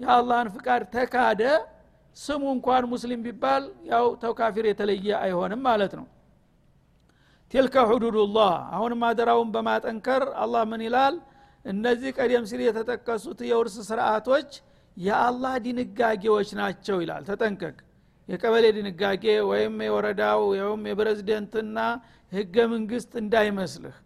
የአላህን 0.00 0.48
ፍቃድ 0.54 0.82
ተካደ 0.94 1.42
ስሙ 2.16 2.42
እንኳን 2.56 2.84
ሙስሊም 2.92 3.20
ቢባል 3.26 3.62
ያው 3.92 4.06
ተካፊር 4.24 4.64
የተለየ 4.68 5.08
አይሆንም 5.22 5.60
ማለት 5.68 5.92
ነው 6.00 6.06
ቲልከ 7.52 7.76
ሁዱዱላህ 7.88 8.52
አሁንም 8.74 9.00
አደራውን 9.08 9.48
በማጠንከር 9.54 10.22
አላህ 10.42 10.62
ምን 10.70 10.82
ይላል? 10.86 11.14
እነዚህ 11.64 12.10
ቀደም 12.18 12.44
ሲል 12.50 12.60
የተጠቀሱት 12.66 13.40
የውርስ 13.48 13.74
ስርዓቶች 13.88 14.50
የአላህ 14.96 15.52
ድንጋጌዎች 15.64 16.48
ናቸው 16.60 16.96
ይላል። 17.02 17.22
ተጠንቀቅ። 17.28 17.76
የቀበሌ 18.28 18.64
ድንጋጌ 18.76 19.24
ወይም 19.50 19.74
የወረዳው 19.86 20.40
ወይም 20.52 20.82
የፕሬዝደንትና 20.90 21.78
ህገ 22.32 22.56
መንግስት 22.72 23.10
እንዳይመስልህ። 23.22 23.96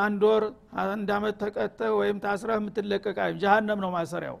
አንድ 0.00 0.22
ወር 0.28 0.44
አንድ 0.84 1.08
አመት 1.16 1.36
ተቀጠ 1.42 1.80
ወይም 1.98 2.16
ታስረህ 2.24 2.56
የምትለቀቅ 2.60 3.16
ጀሃነም 3.42 3.80
ነው 3.84 3.90
ማሰሪያው። 3.94 4.38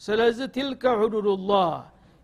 ስለዚህ 0.00 0.48
ቲልከ 0.56 0.84
ሁዱዱላህ 1.02 1.70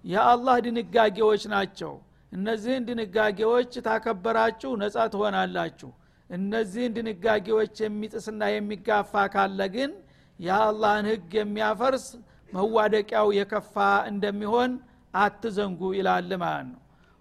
የአላህ 0.05 0.57
ድንጋጌዎች 0.67 1.43
ናቸው 1.55 1.93
እነዚህን 2.33 2.85
ድንጋጌዎች 2.89 3.73
ታከበራችሁ 3.87 4.71
ነጻ 4.83 4.97
ትሆናላችሁ። 5.13 5.91
እነዚህን 6.31 6.93
ድንጋጌዎች 6.97 7.75
የሚጥስና 7.85 8.43
የሚጋፋ 8.53 9.25
ካለ 9.35 9.61
ግን 9.75 9.91
የአላህን 10.39 11.07
ህግ 11.11 11.33
የሚያፈርስ 11.39 12.07
መዋደቂያው 12.53 13.29
የከፋ 13.39 13.75
እንደሚሆን 14.11 14.71
አትዘንጉ 15.15 15.81
ይላል 15.99 16.31
ማለት 16.43 16.67
ነው። 16.71 16.79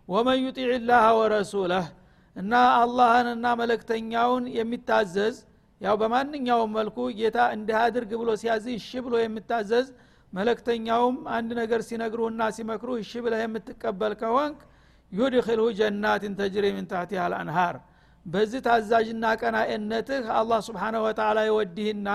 ወመን 0.08 0.39
ዩጢዕ 0.45 0.71
ላህ 0.89 1.06
ወረሱለህ 1.19 1.86
እና 2.36 2.54
አላህንና 2.80 3.45
መለክተኛውን 3.62 4.45
የሚታዘዝ 4.58 5.36
ያው 5.82 5.95
በማንኛውም 6.02 6.71
መልኩ 6.78 6.97
ጌታ 7.19 7.38
እንዲህ 7.56 7.78
አድርግ 7.84 8.12
ብሎ 8.21 8.30
ሲያዝ 8.41 8.65
እሺ 8.74 8.89
ብሎ 9.06 9.13
የሚታዘዝ 9.21 9.88
መለክተኛውም 10.34 11.15
አንድ 11.38 11.50
ነገር 11.60 11.82
ሲነግሩህና 11.88 12.41
ሲመክሩ 12.58 12.89
እሺ 13.02 13.12
ብለህ 13.26 13.41
የምትቀበል 13.45 14.13
ከሆንክ 14.21 14.60
ዩድክልሁ 15.12 15.65
ጀናትን 15.80 16.34
ተጅሪ 16.39 16.65
ምን 16.76 16.86
ታህቲሃ 16.91 17.21
አልአንሃር። 17.26 17.76
በዚህ 18.26 18.62
ታዛዥና 18.65 19.26
ቀናኤነትህ 19.41 20.26
አላህ 20.39 20.60
ስብሓነ 20.67 20.95
ወተላ 21.06 21.38
የወዲህና 21.47 22.10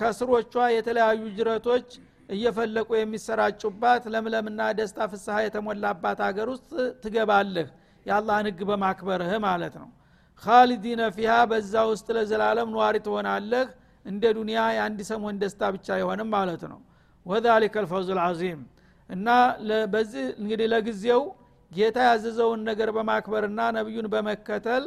ከስሮቿ 0.00 0.54
የተለያዩ 0.76 1.22
ጅረቶች 1.36 1.88
እየፈለቁ 2.28 2.88
የሚሰራጩባት 2.96 4.02
ለምለምና 4.14 4.62
ደስታ 4.78 4.98
ፍስሐ 5.12 5.36
የተሞላባት 5.44 6.18
ሀገር 6.26 6.48
ውስጥ 6.54 6.70
ትገባለህ። 7.04 7.68
የአላህን 8.06 8.46
ህግ 8.50 8.60
በማክበርህ 8.68 9.32
ማለት 9.46 9.74
ነው። 9.82 9.88
ካሊዲነ 10.42 11.02
ፊሃ 11.16 11.32
በዛ 11.50 11.74
ውስጥ 11.90 12.08
ለዘላለም 12.16 12.68
ነዋሪ 12.74 12.96
ትሆናለህ። 13.06 13.66
እንደ 14.06 14.24
ዱንያ 14.36 14.58
የአንድ 14.76 15.00
ሰሞን 15.10 15.38
ደስታ 15.42 15.62
ብቻ 15.74 15.86
አይሆንም 15.96 16.28
ማለት 16.36 16.62
ነው። 16.72 16.78
ወዛሊከ 17.26 17.76
ልፈውዝ 17.84 18.08
ልዓዚም 18.18 18.60
እና 19.10 19.28
በዚህ 19.92 20.24
እንግዲህ 20.40 20.66
ለጊዜው 20.72 21.22
ጌታ 21.72 21.98
ያዘዘውን 22.08 22.60
ነገር 22.68 22.88
በማክበርና 22.96 23.60
ነቢዩን 23.76 24.06
በመከተል 24.12 24.84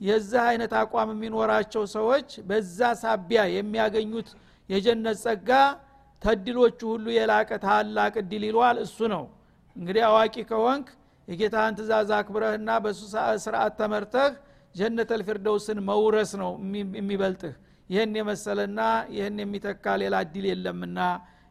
የዚህ 0.00 0.42
አይነት 0.46 0.72
አቋም 0.78 1.10
የሚኖራቸው 1.14 1.82
ሰዎች 1.94 2.28
በዛ 2.48 2.78
ሳቢያ 3.02 3.42
የሚያገኙት 3.54 4.28
የጀነት 4.68 5.18
ጸጋ 5.24 5.50
ተድሎቹ 6.22 6.80
ሁሉ 6.92 7.06
የላቀ 7.16 7.50
ታላቅ 7.64 8.12
እድል 8.22 8.42
ይሏል 8.48 8.76
እሱ 8.84 8.98
ነው። 9.14 9.24
እንግዲህ 9.76 10.02
አዋቂ 10.08 10.34
ከሆንክ 10.50 10.88
የጌታህን 11.28 11.76
ትእዛዝ 11.78 12.10
አክብረህና 12.16 12.70
በሱ 12.84 13.00
ስርዓት 13.44 13.74
ተመርተህ 13.80 14.32
ጀነት 14.74 15.10
አልፊርደውስን 15.16 15.78
መውረስ 15.88 16.30
ነው 16.42 16.50
የሚበልጥህ። 16.98 17.54
ይህን 17.90 18.12
የመሰለና 18.18 18.80
ይህን 19.14 19.38
የሚተካ 19.42 19.94
ሌላ 20.02 20.16
እድል 20.26 20.44
የለምና 20.50 20.98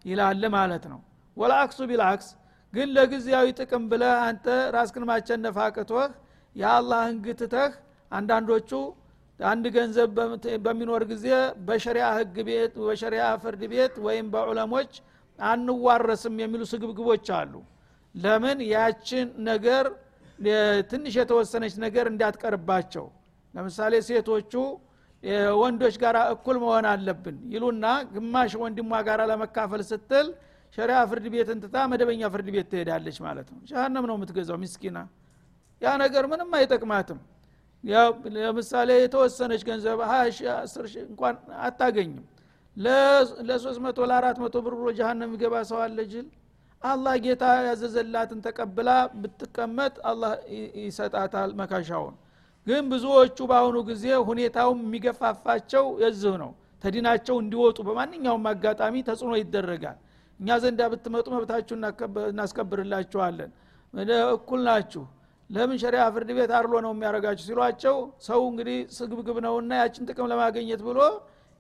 ይላል 0.05 0.43
ማለት 0.55 0.85
ነው። 0.91 0.99
ወላአክሱ 1.37 1.79
ቢልአክስ 1.89 2.27
ግን 2.73 2.89
ለጊዜያዊ 2.95 3.47
ጥቅም 3.59 3.83
ብለህ 3.91 4.13
አንተ 4.25 4.45
ራስክን 4.75 5.05
ማቸነፍ 5.09 5.57
አቅቶህ 5.63 6.11
የአላህን 6.55 7.17
ግትተህ 7.25 7.71
አንዳንዶቹ 8.11 8.71
አንድ 9.39 9.65
ገንዘብ 9.75 10.09
በሚኖር 10.65 11.03
ጊዜ 11.11 11.27
በሸሪያ 11.67 12.05
ህግ 12.17 12.35
ቤት 12.47 12.73
በሸሪያ 12.87 13.23
ፍርድ 13.43 13.61
ቤት 13.71 13.93
ወይም 14.05 14.27
በዑለሞች 14.33 14.91
አንዋረስም 15.39 16.35
የሚሉ 16.41 16.61
ስግብግቦች 16.71 17.27
አሉ። 17.37 17.53
ለምን? 18.15 18.57
ያችን 18.73 19.27
ነገር 19.49 19.85
ትንሽ 20.91 21.13
የተወሰነች 21.19 21.73
ነገር 21.85 22.05
እንዳትቀርባቸው። 22.11 23.05
ለምሳሌ 23.53 23.93
ሴቶቹ 24.07 24.53
ወንዶች 25.61 25.95
ጋር 26.03 26.15
እኩል 26.33 26.57
መሆን 26.63 26.85
አለብን 26.91 27.35
ይሉና 27.53 27.85
ግማሽ 28.13 28.53
ወንድሟ 28.61 29.01
ጋር 29.07 29.19
ለመካፈል 29.31 29.81
ስትል 29.89 30.27
ሸሪያ 30.77 30.97
ፍርድ 31.09 31.25
ቤት 31.33 31.49
እንትታ 31.53 31.75
መደበኛ 31.91 32.21
ፍርድ 32.33 32.47
ቤት 32.53 32.67
ትሄዳለች 32.71 33.17
ማለት 33.25 33.47
ነው። 33.53 33.59
ጀሃነም 33.69 34.05
ነው 34.09 34.15
የምትገዛው 34.17 34.57
ሚስኪና 34.61 34.97
ያ 35.81 35.93
ነገር 36.03 36.23
ምንም 36.31 36.51
አይጠቅማትም። 36.57 37.19
ለምሳሌ 38.35 38.89
የተወሰነች 38.99 39.61
ገንዘብ 39.69 39.99
እንኳን 41.05 41.35
አታገኝም። 41.65 42.25
ለሶስት 43.47 43.79
መቶ 43.85 43.99
ለአራት 44.09 44.37
መቶ 44.43 44.55
ብር 44.65 44.73
ብሎ 44.79 44.89
ጃሃንም 44.99 45.27
የሚገባ 45.27 45.55
ሰው 45.69 45.79
አለ 45.85 45.97
ጅል። 46.11 46.27
አላህ 46.81 47.15
ጌታ 47.23 47.43
ያዘዘላትን 47.65 48.39
ተቀብላ 48.45 48.89
ብትቀመጥ 49.21 49.95
አላህ 50.11 50.31
ይሰጣታል 50.83 51.51
መካሻውን። 51.59 52.15
ግን 52.67 52.83
ብዙዎቹ 52.91 53.37
በአሁኑ 53.51 53.77
ጊዜ 53.89 54.05
ሁኔታውም 54.29 54.79
የሚገፋፋቸው 54.85 55.85
የዝህ 56.03 56.35
ነው። 56.43 56.51
ተዲናቸው 56.83 57.35
እንዲወጡ 57.43 57.77
በማንኛውም 57.87 58.45
አጋጣሚ 58.51 58.95
ተጽዕኖ 59.09 59.33
ይደረጋል 59.41 59.97
እኛ 60.41 60.49
ዘንዳ 60.63 60.81
ብትመጡ 60.91 61.27
መብታችሁ 61.33 61.73
እናስከብርላችኋለን። 62.31 63.51
እኩል 64.35 64.61
ናችሁ። 64.67 65.03
ለምን 65.49 65.77
ሸሪያ 65.81 66.03
ፍርድ 66.13 66.29
ቤት 66.37 66.51
አርሎ 66.57 66.73
ነው 66.85 66.91
የሚያደርጋችሁ 66.93 67.45
ሲሏቸው 67.47 67.95
ሰው 68.27 68.41
እንግዲህ 68.51 68.77
ስግብግብ 68.97 69.37
ነውና 69.45 69.71
ያችን 69.81 70.05
ጥቅም 70.09 70.27
ለማገኘት 70.31 70.81
ብሎ 70.87 70.99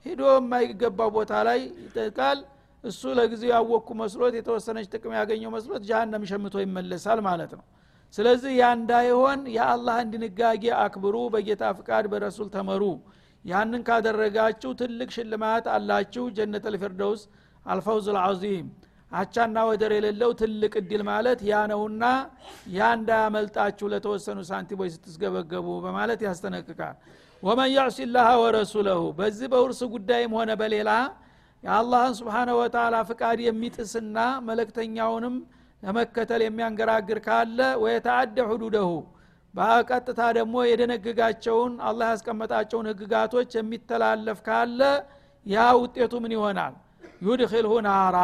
ሂዶ 0.05 0.21
የማይገባው 0.33 1.09
ቦታ 1.17 1.31
ላይ 1.47 1.59
ይጠቃል። 1.83 2.39
እሱ 2.83 3.01
ለጊዜው 3.17 3.51
ያወቅኩ 3.53 3.89
መስሎት 3.99 4.33
የተወሰነች 4.37 4.87
ጥቅም 4.93 5.13
ያገኘው 5.19 5.51
መስሎት 5.55 5.83
ጃሃንም 5.89 6.23
ሸምቶ 6.31 6.55
ይመለሳል 6.63 7.19
ማለት 7.27 7.51
ነው። 7.57 7.65
ስለዚህ 8.13 8.51
ያ 8.59 8.69
እንዳይሆን 8.77 9.41
የአላህን 9.55 10.07
ድንጋጌ 10.13 10.63
አክብሩ 10.79 11.17
በጌታ 11.33 11.63
ፍቃድ 11.77 12.05
በረሱል 12.13 12.49
ተመሩ። 12.55 12.83
ያንን 13.45 13.81
ካደረጋችሁ 13.87 14.71
ትልቅ 14.81 15.09
ሽልማት 15.15 15.67
አላችሁ። 15.75 16.23
ጀነት 16.37 16.65
ልፊርደውስ 16.73 17.21
አልፈውዝ 17.65 18.07
ልዓዚም 18.15 18.67
አቻና 19.11 19.57
ወደር 19.69 19.91
የሌለው 19.95 20.31
ትልቅ 20.39 20.73
እድል 20.81 21.01
ማለት 21.09 21.39
ያ 21.49 21.61
ነውና 21.71 22.03
ያ 22.75 22.89
እንዳያመልጣችሁ 22.97 23.87
ለተወሰኑ 23.93 24.39
ሳንቲሞች 24.49 24.91
ስትስገበገቡ 24.95 25.67
በማለት 25.85 26.21
ያስጠነቅቃል። 26.27 26.95
ወመን 27.43 27.69
ያዕሲ 27.75 27.97
ላሃ 28.15 28.29
ወረሱለሁ 28.43 29.01
በዚህ 29.17 29.47
በውርስ 29.53 29.79
ጉዳይም 29.93 30.33
ሆነ 30.37 30.51
በሌላ 30.61 30.89
የአላህን 31.63 32.13
ስብሓነ 32.19 32.49
ወተላ 32.59 32.95
ፍቃድ 33.09 33.39
የሚጥስና 33.45 34.17
መለክተኛውንም 34.47 35.35
ለመከተል 35.83 36.41
የሚያንገራግር 36.45 37.19
ካለ 37.25 37.59
ወየተአደ 37.83 38.37
ሁዱደሁ 38.51 38.89
በቀጥታ 39.53 40.21
ደግሞ 40.37 40.55
የደነግጋቸውን 40.67 41.73
አላህ 41.87 42.07
ያስቀመጣቸውን 42.13 42.89
ህግጋቶች 42.91 43.49
የሚተላለፍ 43.57 44.39
ካለ 44.47 44.79
ያ 45.45 45.65
ውጤቱ 45.81 46.13
ምን 46.23 46.33
ይሆናል 46.37 46.73
ዩድኪልሁ 47.21 47.73
ናራ 47.87 48.17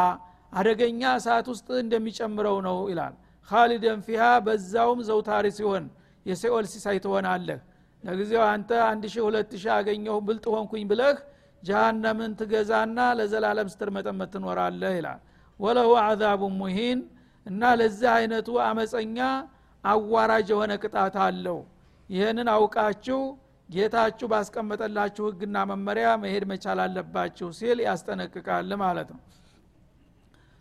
አደገኛ 0.54 1.02
እሳት 1.20 1.48
ውስጥ 1.54 1.68
እንደሚጨምረው 1.82 2.58
ነው 2.68 2.78
ይላል። 2.92 3.16
ካሊደን 3.50 4.00
ፊሃ 4.06 4.24
በዛውም 4.46 5.00
ዘውታሪ 5.10 5.46
ሲሆን 5.58 5.84
የሲኦል 6.26 6.66
ሲሳይ 6.72 6.98
ትሆናለህ። 7.06 7.60
ለጊዜው 8.04 8.44
አንተ 8.48 8.70
አንድ 8.88 9.04
ሺህ 9.14 9.24
ሁለት 9.28 9.52
ሺህ 9.62 9.72
አገኘሁ 9.76 10.16
ብልጥ 10.28 10.46
ሆንኩኝ 10.54 10.84
ብለህ 10.92 11.18
ጃሃነምን 11.64 12.32
ትገዛና 12.40 12.98
ለዘላለም 13.20 13.68
ስትር 13.74 13.90
መጠመት 13.96 14.30
ትኖራለህ 14.36 14.94
ይላል። 15.00 15.20
ወለሁ 15.60 15.90
አዛቡ 16.02 16.42
ሙሂን 16.60 17.00
እና 17.46 17.62
ለዚህ 17.80 18.10
አይነቱ 18.16 18.50
አመፀኛ 18.66 19.18
አዋራጅ 19.84 20.48
የሆነ 20.54 20.72
ቅጣት 20.84 21.16
አለው። 21.26 21.60
ይህንን 22.10 22.48
አውቃችሁ 22.56 23.20
ጌታችሁ 23.70 24.28
ባስቀመጠላችሁ 24.32 25.24
ህግና 25.30 25.58
መመሪያ 25.72 26.08
መሄድ 26.22 26.44
መቻል 26.52 26.80
አለባችሁ 26.84 27.48
ሲል 27.58 27.80
ያስጠነቅቃል 27.88 28.70
ማለት 28.84 29.10
ነው። 29.16 29.22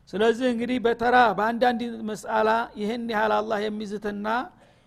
ስለዚህ 0.09 0.47
እንግዲህ 0.53 0.79
በተራ 0.85 1.16
በአንዳንድ 1.38 1.81
መስአላ 2.11 2.51
ይህን 2.81 3.05
ያህል 3.14 3.33
አላህ 3.38 3.59
የሚዝትና 3.64 4.27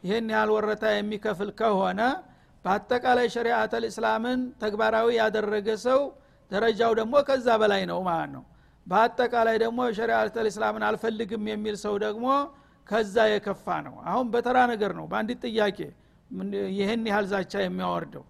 ይህን 0.04 0.28
ያህል 0.34 0.52
ወረታ 0.56 0.86
የሚከፍል 0.94 1.50
ከሆነ 1.60 2.02
በአጠቃላይ 2.66 3.28
ሸሪአት 3.34 3.74
ልእስላምን 3.84 4.40
ተግባራዊ 4.62 5.08
ያደረገ 5.20 5.70
ሰው 5.86 6.00
ደረጃው 6.52 6.92
ደግሞ 7.00 7.16
ከዛ 7.28 7.48
በላይ 7.62 7.84
ነው 7.92 8.00
ማለት 8.08 8.32
ነው። 8.36 8.44
በአጠቃላይ 8.88 9.58
ደግሞ 9.64 9.80
ሸሪአት 9.98 10.38
ልእስላምን 10.46 10.84
አልፈልግም 10.88 11.44
የሚል 11.52 11.76
ሰው 11.84 11.96
ደግሞ 12.06 12.28
ከዛ 12.90 13.16
የከፋ 13.32 13.66
ነው። 13.88 13.96
አሁን 14.12 14.28
በተራ 14.34 14.58
ነገር 14.72 14.92
ነው። 15.00 15.06
በአንዲት 15.12 15.42
ጥያቄ 15.48 15.80
ይህን 16.78 17.04
ያህል 17.10 17.26
ዛቻ 17.32 17.54
የሚያወርደው? 17.63 18.24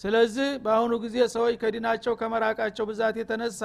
ስለዚህ 0.00 0.48
በአሁኑ 0.64 0.92
ጊዜ 1.04 1.16
ሰዎች 1.34 1.54
ከዲናቸው 1.62 2.12
ከመራቃቸው 2.20 2.84
ብዛት 2.90 3.16
የተነሳ 3.20 3.60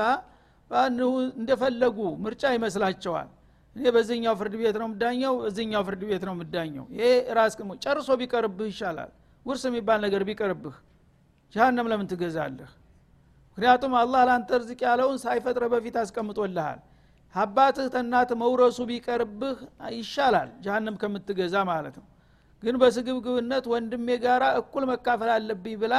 እንደፈለጉ 1.38 1.97
ምርጫ 2.25 2.43
ይመስላቸዋል። 2.56 3.30
እኔ 3.75 3.86
በዚህኛው 3.95 4.34
ፍርድ 4.39 4.54
ቤት 4.62 4.75
ነው 4.82 4.88
ምዳኘው 4.91 5.34
እዚኛው 5.47 5.82
ፍርድ 5.88 6.02
ቤት 6.10 6.23
ነው 6.30 6.36
ምዳኘው 6.41 6.86
ይሄ 6.95 7.08
ራስ 7.38 7.54
ጨርሶ 7.84 8.10
ቢቀርብህ 8.21 8.67
ይሻላል። 8.71 9.12
ውርስ 9.45 9.63
የሚባል 9.69 9.99
ነገር 10.06 10.21
ቢቀርብህ 10.30 10.75
ጃሃንም 11.54 11.88
ለምን 11.91 12.08
ትገዛለህ? 12.12 12.69
ምክንያቱም 13.58 13.93
አላህ 14.02 14.21
ለአንተ 14.28 14.49
ርዝቅ 14.62 14.80
ያለውን 14.88 15.17
ሳይፈጥረ 15.23 15.63
በፊት 15.73 15.95
አስቀምጦልሃል። 16.02 16.80
አባትህ 17.36 17.88
ተናት 17.95 18.30
መውረሱ 18.41 18.78
ቢቀርብህ 18.89 19.58
ይሻላል 19.97 20.49
ጃሃንም 20.65 20.95
ከምትገዛ 21.02 21.56
ማለት 21.71 21.95
ነው 22.02 22.08
ግን 22.63 22.76
በስግብግብነት 22.82 23.65
ወንድሜ 23.72 24.08
ጋራ 24.24 24.43
እኩል 24.62 24.84
መካፈል 24.91 25.30
አለብኝ 25.36 25.76
ብላ 25.84 25.95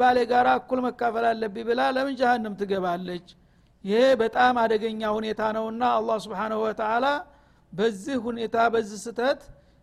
ባሌ 0.00 0.18
ጋራ 0.32 0.48
እኩል 0.60 0.80
መካፈል 0.86 1.24
አለብኝ 1.30 1.64
ብላ 1.68 1.80
ለምን 1.96 2.14
ጃሃንም 2.20 2.54
ትገባለች? 2.60 3.26
ይሄ 3.84 4.02
በጣም 4.22 4.54
አደገኛ 4.62 5.00
ሁኔታ 5.16 5.40
ነውና 5.56 5.82
አላህ 5.98 6.16
ስብሓንሁ 6.24 6.58
ወተላ 6.64 7.06
በዚህ 7.72 8.16
ሁኔታ 8.26 8.56
በዚህ 8.74 8.98
ስተት 9.06 9.40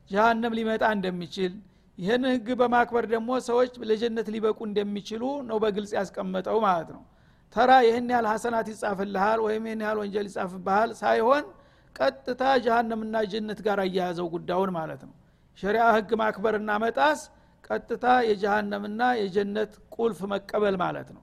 ጃሃንም 0.10 0.54
ሊመጣ 0.58 0.84
እንደሚችል 0.98 1.54
ይህን 1.98 2.24
ህግ 2.32 2.48
በማክበር 2.62 3.06
ደግሞ 3.14 3.30
ሰዎች 3.48 3.74
ለጀነት 3.90 4.28
ሊበቁ 4.34 4.60
እንደሚችሉ 4.70 5.22
ነው 5.50 5.58
በግልጽ 5.64 5.92
ያስቀመጠው 6.00 6.58
ማለት 6.66 6.90
ነው። 6.96 7.04
ተራ 7.56 7.72
ይህን 7.88 8.08
ያህል 8.14 8.28
ሀሰናት 8.32 8.68
ይጻፍልሃል 8.74 9.40
ወይም 9.46 9.64
ይህን 9.68 9.84
ያህል 9.86 10.00
ወንጀል 10.02 10.26
ይጻፍብሃል 10.30 10.90
ሳይሆን 11.02 11.46
ቀጥታ 11.96 12.44
ጀሃነምና 12.66 13.16
ጀነት 13.34 13.60
ጋር 13.68 13.80
እያያዘው 13.86 14.28
ጉዳዩን 14.36 14.72
ማለት 14.78 15.04
ነው 15.08 15.14
ሸሪያ 15.58 15.84
ህግ 15.96 16.10
ማክበርና 16.22 16.72
መጣስ 16.84 17.20
ቀጥታ 17.68 18.06
የጀሃነምና 18.30 19.02
የጀነት 19.22 19.72
ቁልፍ 19.96 20.20
መቀበል 20.34 20.76
ማለት 20.82 21.08
ነው። 21.16 21.22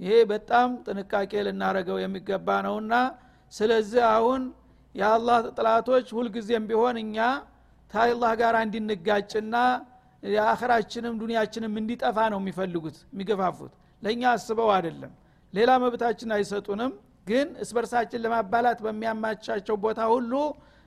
ይሄ 0.00 0.12
በጣም 0.30 0.70
ጥንቃቄ 0.86 1.32
ልናረገው 1.46 1.98
የሚገባ 2.00 2.48
ነውና 2.66 2.94
ስለዚህ 3.52 4.02
አሁን 4.14 4.42
የአላህ 4.94 5.38
ጥላቶች 5.56 6.06
ሁልጊዜም 6.16 6.64
ቢሆን 6.70 6.96
እኛ 7.02 7.16
ታይላህ 7.90 8.32
ጋር 8.40 8.54
እንዲንጋጭና 8.62 9.56
የአኸራችንም 10.22 11.14
ዱኒያችንም 11.20 11.74
እንዲጠፋ 11.80 12.18
ነው 12.32 12.40
የሚፈልጉት 12.42 12.96
የሚገፋፉት። 13.06 13.72
ለእኛ 14.02 14.22
አስበው 14.32 14.70
አይደለም። 14.76 15.12
ሌላ 15.54 15.70
መብታችን 15.82 16.32
አይሰጡንም። 16.36 16.92
ግን 17.26 17.46
እስበርሳችን 17.62 18.22
ለማባላት 18.24 18.78
በሚያማቻቸው 18.84 19.76
ቦታ 19.84 20.00
ሁሉ 20.12 20.32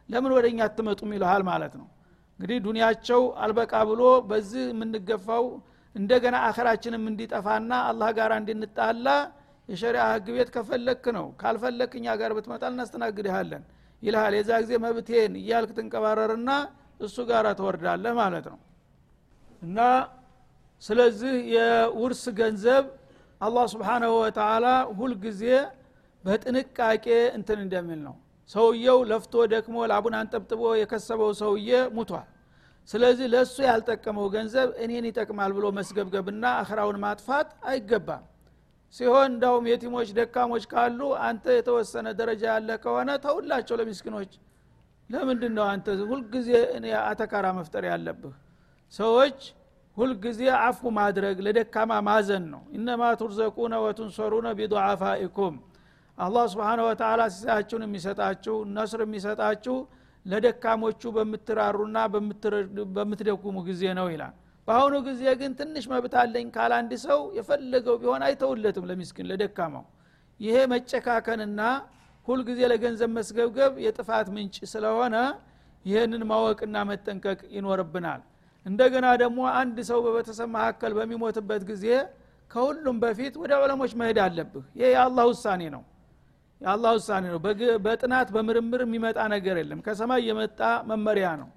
ለምን 0.09 0.31
ወደ 0.35 0.45
እኛ 0.51 0.59
አትመጡም 0.67 1.09
ይልሃል 1.15 1.43
ማለት 1.49 1.73
ነው 1.79 1.87
እንግዲህ 2.39 2.57
ዱኒያቸው 2.65 3.21
አልበቃ 3.43 3.73
ብሎ 3.89 4.01
በዚህ 4.29 4.63
የምንገፋው 4.69 5.45
እንደገና 5.95 6.35
አኸራችንም 6.47 7.03
እንዲጠፋና 7.11 7.71
አላህ 7.89 8.09
ጋር 8.17 8.31
እንድንጣላ 8.37 9.07
የሸሪያ 9.69 10.03
ህግ 10.11 10.27
ቤት 10.35 10.49
ከፈለክ 10.55 11.03
ነው። 11.17 11.25
ካልፈለክ 11.41 11.91
እኛ 11.99 12.15
ጋር 12.21 12.31
ብትመጣ 12.37 12.63
እናስተናግድሃለን 12.71 13.63
ይልሃል። 14.03 14.33
የዛ 14.37 14.51
ጊዜ 14.63 14.73
መብቴን 14.85 15.33
እያልክ 15.41 15.71
ትንቀባረርና 15.77 16.51
እሱ 16.99 17.17
ጋር 17.31 17.45
ትወርዳለህ 17.59 18.13
ማለት 18.21 18.45
ነው። 18.53 18.59
እና 19.61 19.79
ስለዚህ 20.83 21.35
የውርስ 21.55 22.23
ገንዘብ 22.39 22.85
አላህ 23.41 23.65
ስብሓናሁ 23.73 24.13
ወተላ 24.21 24.65
ሁልጊዜ 24.99 25.43
በጥንቃቄ 26.23 27.05
እንትን 27.37 27.59
እንደሚል 27.65 27.99
ነው 28.07 28.15
ሰውየው 28.49 28.99
ለፍቶ 29.09 29.33
ደክሞ 29.51 29.77
ላቡን 29.91 30.15
አንጠብጥቦ 30.19 30.61
የከሰበው 30.79 31.31
ሰውዬ 31.41 31.69
ሙቷል። 31.97 32.27
ስለዚህ 32.89 33.27
ለእሱ 33.33 33.55
ያልጠቀመው 33.67 34.27
ገንዘብ 34.35 34.69
እኔን 34.83 35.05
ይጠቅማል 35.09 35.51
ብሎ 35.57 35.65
መስገብገብና 35.77 36.45
አኽራውን 36.61 36.97
ማጥፋት 37.03 37.49
አይገባም። 37.71 38.23
ሲሆን 38.95 39.27
እንዳውም 39.31 39.65
የቲሞች 39.71 40.09
ደካሞች 40.17 40.63
ካሉ 40.71 40.99
አንተ 41.25 41.45
የተወሰነ 41.57 42.07
ደረጃ 42.19 42.43
ያለ 42.53 42.69
ከሆነ 42.83 43.09
ተውላቸው 43.25 43.77
ለሚስኪኖች። 43.79 44.31
ለምንድን 45.09 45.53
ነው 45.57 45.65
አንተ 45.73 45.87
ሁልጊዜ 46.09 46.49
አተካራ 47.03 47.47
መፍጠር 47.59 47.83
ያለብህ? 47.91 48.33
ሰዎች 48.93 49.39
ሁልጊዜ 49.97 50.41
አፉ 50.61 50.81
ማድረግ 50.97 51.37
ለደካማ 51.45 51.91
ማዘን 52.07 52.43
ነው። 52.53 52.61
እነማ 52.77 53.01
ቱርዘቁነ 53.21 53.73
ወቱንሰሩነ 53.85 54.47
ቢዱዓፋኢኩም 54.59 55.55
አላህ 56.19 56.43
ስብሓን 56.51 56.79
ወተላ 56.85 57.21
ሲሳያችሁን 57.33 57.83
የሚሰጣችሁ 57.85 58.55
ነስር 58.75 59.01
የሚሰጣችሁ 59.05 59.75
ለደካሞቹ 60.25 61.01
በምትራሩና 61.15 61.97
በምትደጉሙ 62.97 63.57
ጊዜ 63.69 63.83
ነው 63.99 64.07
ይላል። 64.13 64.33
በአሁኑ 64.67 64.95
ጊዜ 65.07 65.21
ግን 65.39 65.51
ትንሽ 65.59 65.85
መብት 65.91 66.13
አለኝ 66.21 66.47
ካል 66.55 66.71
አንድ 66.77 66.91
ሰው 67.05 67.19
የፈለገው 67.37 67.95
ቢሆን 68.01 68.23
አይተውለትም 68.27 68.87
ለሚስኪን 68.89 69.29
ለደካማው። 69.31 69.85
ይሄ 70.39 70.57
መጨካከንና 70.73 71.61
ሁልጊዜ 72.27 72.59
ለገንዘብ 72.71 73.11
መስገብገብ 73.17 73.73
የጥፋት 73.85 74.27
ምንጭ 74.35 74.57
ስለሆነ 74.73 75.15
ይህንን 75.85 76.23
ማወቅና 76.31 76.77
መጠንቀቅ 76.89 77.39
ይኖርብናል። 77.55 78.21
እንደገና 78.65 79.07
ደግሞ 79.21 79.39
አንድ 79.59 79.77
ሰው 79.89 79.99
በቤተሰብ 80.05 80.49
መካከል 80.55 80.91
በሚሞትበት 80.97 81.63
ጊዜ 81.71 81.85
ከሁሉም 82.51 82.97
በፊት 83.03 83.33
ወደ 83.41 83.53
ዑለሞች 83.63 83.91
መሄድ 83.99 84.19
አለብህ። 84.25 84.65
ይሄ 84.77 84.87
የአላህ 84.93 85.25
ውሳኔ 85.31 85.61
ነው 85.75 85.83
የአላህ 86.61 86.91
ውሳኔ 86.97 87.25
ነው። 87.33 87.39
በጥናት 87.85 88.29
በምርምር 88.35 88.81
የሚመጣ 88.85 89.19
ነገር 89.33 89.57
የለም። 89.61 89.81
ከሰማይ 89.85 90.21
የመጣ 90.29 90.59
መመሪያ 90.89 91.27
ነው። 91.41 91.49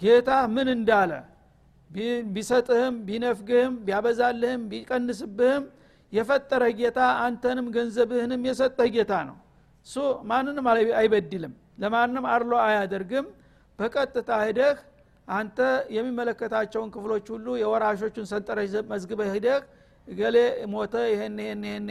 ጌታ 0.00 0.30
ምን 0.54 0.68
እንዳለ 0.74 1.12
ቢሰጥህም 2.34 2.94
ቢነፍግህም 3.08 3.72
ቢያበዛልህም 3.86 4.62
ቢቀንስብህም 4.70 5.64
የፈጠረ 6.12 6.62
ጌታ 6.78 7.00
አንተንም 7.24 7.66
ገንዘብህንም 7.74 8.40
የሰጠህ 8.48 8.88
ጌታ 8.96 9.12
ነው። 9.28 9.36
እሱ 9.86 9.96
ማንንም 10.30 10.66
አይበድልም። 10.98 11.52
ለማንም 11.82 12.24
አርሎ 12.32 12.52
አያደርግም። 12.64 13.26
በቀጥታ 13.78 14.30
ሂደህ 14.46 14.78
አንተ 15.28 15.58
የሚመለከታቸውን 15.96 16.88
ክፍሎች 16.94 17.26
ሁሉ 17.34 17.46
የወራሾቹን 17.60 18.26
ሰንጠረዥ 18.32 18.74
መዝግበህ 18.90 19.30
ሂደህ 19.36 19.60
እገሌ 20.08 20.36
ሞተ 20.72 20.94
ይህን 21.10 21.36
ይህን 21.42 21.62
ይህን 21.66 21.86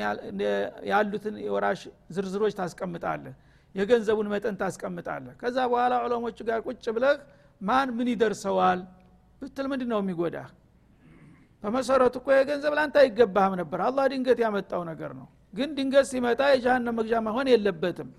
ያሉትን 0.91 1.35
የወራሽ 1.45 1.81
ዝርዝሮች 2.15 2.53
ታስቀምጣለህ 2.59 3.35
የገንዘቡን 3.75 4.27
መጠን 4.33 4.55
ታስቀምጣለህ። 4.61 5.33
ከዛ 5.41 5.57
በኋላ 5.71 5.93
ዑለሞቹ 6.05 6.37
ጋር 6.49 6.59
ቁጭ 6.67 6.85
ብለህ 6.95 7.15
ማን 7.61 7.89
ምን 7.97 8.07
ይደርሰዋል 8.13 8.79
ብትል 9.41 9.67
ምንድ 9.71 9.83
ነው 9.91 9.99
የሚጎዳ 10.03 10.37
በመሰረቱ 11.63 12.15
እኮ 12.21 12.27
የገንዘብ 12.35 12.73
ላንተ 12.77 12.95
አይገባህም 13.01 13.53
ነበር። 13.61 13.79
አላህ 13.87 14.05
ድንገት 14.13 14.39
ያመጣው 14.43 14.81
ነገር 14.91 15.11
ነው። 15.19 15.27
ግን 15.53 15.69
ድንገት 15.77 16.05
ሲመጣ 16.11 16.41
የጃሃንም 16.53 16.95
መግዣ 16.99 17.15
መሆን 17.27 17.47
የለበትም። 17.53 18.09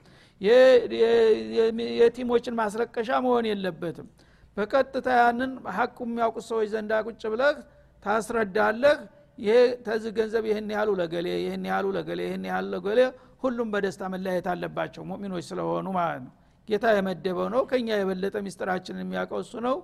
የቲሞችን 2.01 2.55
ማስለቀሻ 2.61 3.11
መሆን 3.27 3.47
የለበትም። 3.51 4.09
በቀጥታ 4.57 5.09
ያንን 5.21 5.53
ሀቁ 5.77 5.99
የሚያውቁ 6.07 6.37
ሰዎች 6.49 6.69
ዘንዳ 6.73 6.93
ቁጭ 7.07 7.23
ብለህ 7.33 7.57
ታስረዳለህ 8.05 8.97
ይሄ 9.43 9.55
ተዝ 9.87 10.05
ገንዘብ 10.17 10.45
ይህን 10.49 10.69
ያህሉ 10.75 10.91
ለገሌ 11.01 11.29
ይህን 11.41 11.65
ያህሉ 11.71 11.87
ለገሌ 11.97 12.21
ይህን 12.27 12.45
ያህሉ 12.51 12.67
ለገሌ 12.75 13.01
ሁሉም 13.43 13.69
በደስታ 13.73 14.03
መለያየት 14.13 14.47
አለባቸው 14.53 15.03
ሙእሚኖች 15.09 15.45
ስለሆኑ 15.49 15.87
ማለት 15.97 16.21
ነው። 16.27 16.33
ጌታ 16.69 16.85
የመደበው 16.97 17.49
ነው 17.55 17.63
ከኛ 17.71 17.89
የበለጠ 18.01 18.37
ሚስጥራችንን 18.47 19.03
የሚያውቀው 19.05 19.41
እሱ 19.45 19.55
ነው 19.67 19.77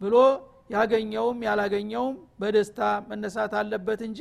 ብሎ 0.00 0.16
ያገኘውም 0.70 1.38
ያላገኘውም 1.46 2.14
በደስታ 2.40 2.80
መነሳት 3.10 3.52
አለበት 3.60 4.00
እንጂ 4.08 4.20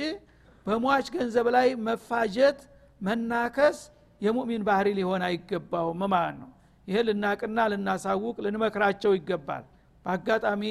በሟች 0.65 1.07
ገንዘብ 1.15 1.47
ላይ 1.55 1.67
መፋጀት 1.87 2.59
መናከስ 3.01 3.77
የሙእሚን 4.21 4.63
ባህሪ 4.67 4.87
ሊሆን 4.99 5.23
አይገባውም 5.27 6.01
ማለት 6.13 6.35
ነው። 6.41 6.49
ይሄ 6.87 6.97
ልናቅና 7.07 7.59
ልናሳውቅ 7.71 8.35
ልንመክራቸው 8.45 9.11
ይገባል 9.17 9.63
በአጋጣሚ 10.04 10.62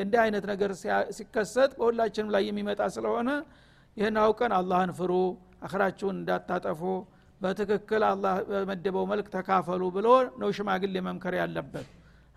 እንዲህ 0.00 0.20
አይነት 0.24 0.44
ነገር 0.52 0.72
ሲከሰት 1.18 1.72
በሁላችንም 1.78 2.28
ላይ 2.34 2.42
የሚመጣ 2.48 2.82
ስለሆነ 2.96 3.30
ይህን 3.96 4.18
አውቀን 4.24 4.52
አላህን 4.58 4.92
ፍሩ 4.98 5.12
አክራችሁን 5.68 6.16
እንዳታጠፉ 6.20 6.82
በትክክል 7.40 8.02
አላህ 8.10 8.34
በመደበው 8.50 9.06
መልክ 9.12 9.26
ተካፈሉ 9.36 9.82
ብሎ 9.96 10.08
ነው 10.42 10.50
ሽማግሌ 10.58 10.94
መምከር 11.08 11.36
ያለበት 11.42 11.88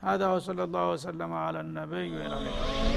هذا 0.02 0.28
وصلى 0.28 0.64
الله 0.64 0.86
وسلم 0.92 1.32
على 1.36 1.60
النبي 1.60 2.97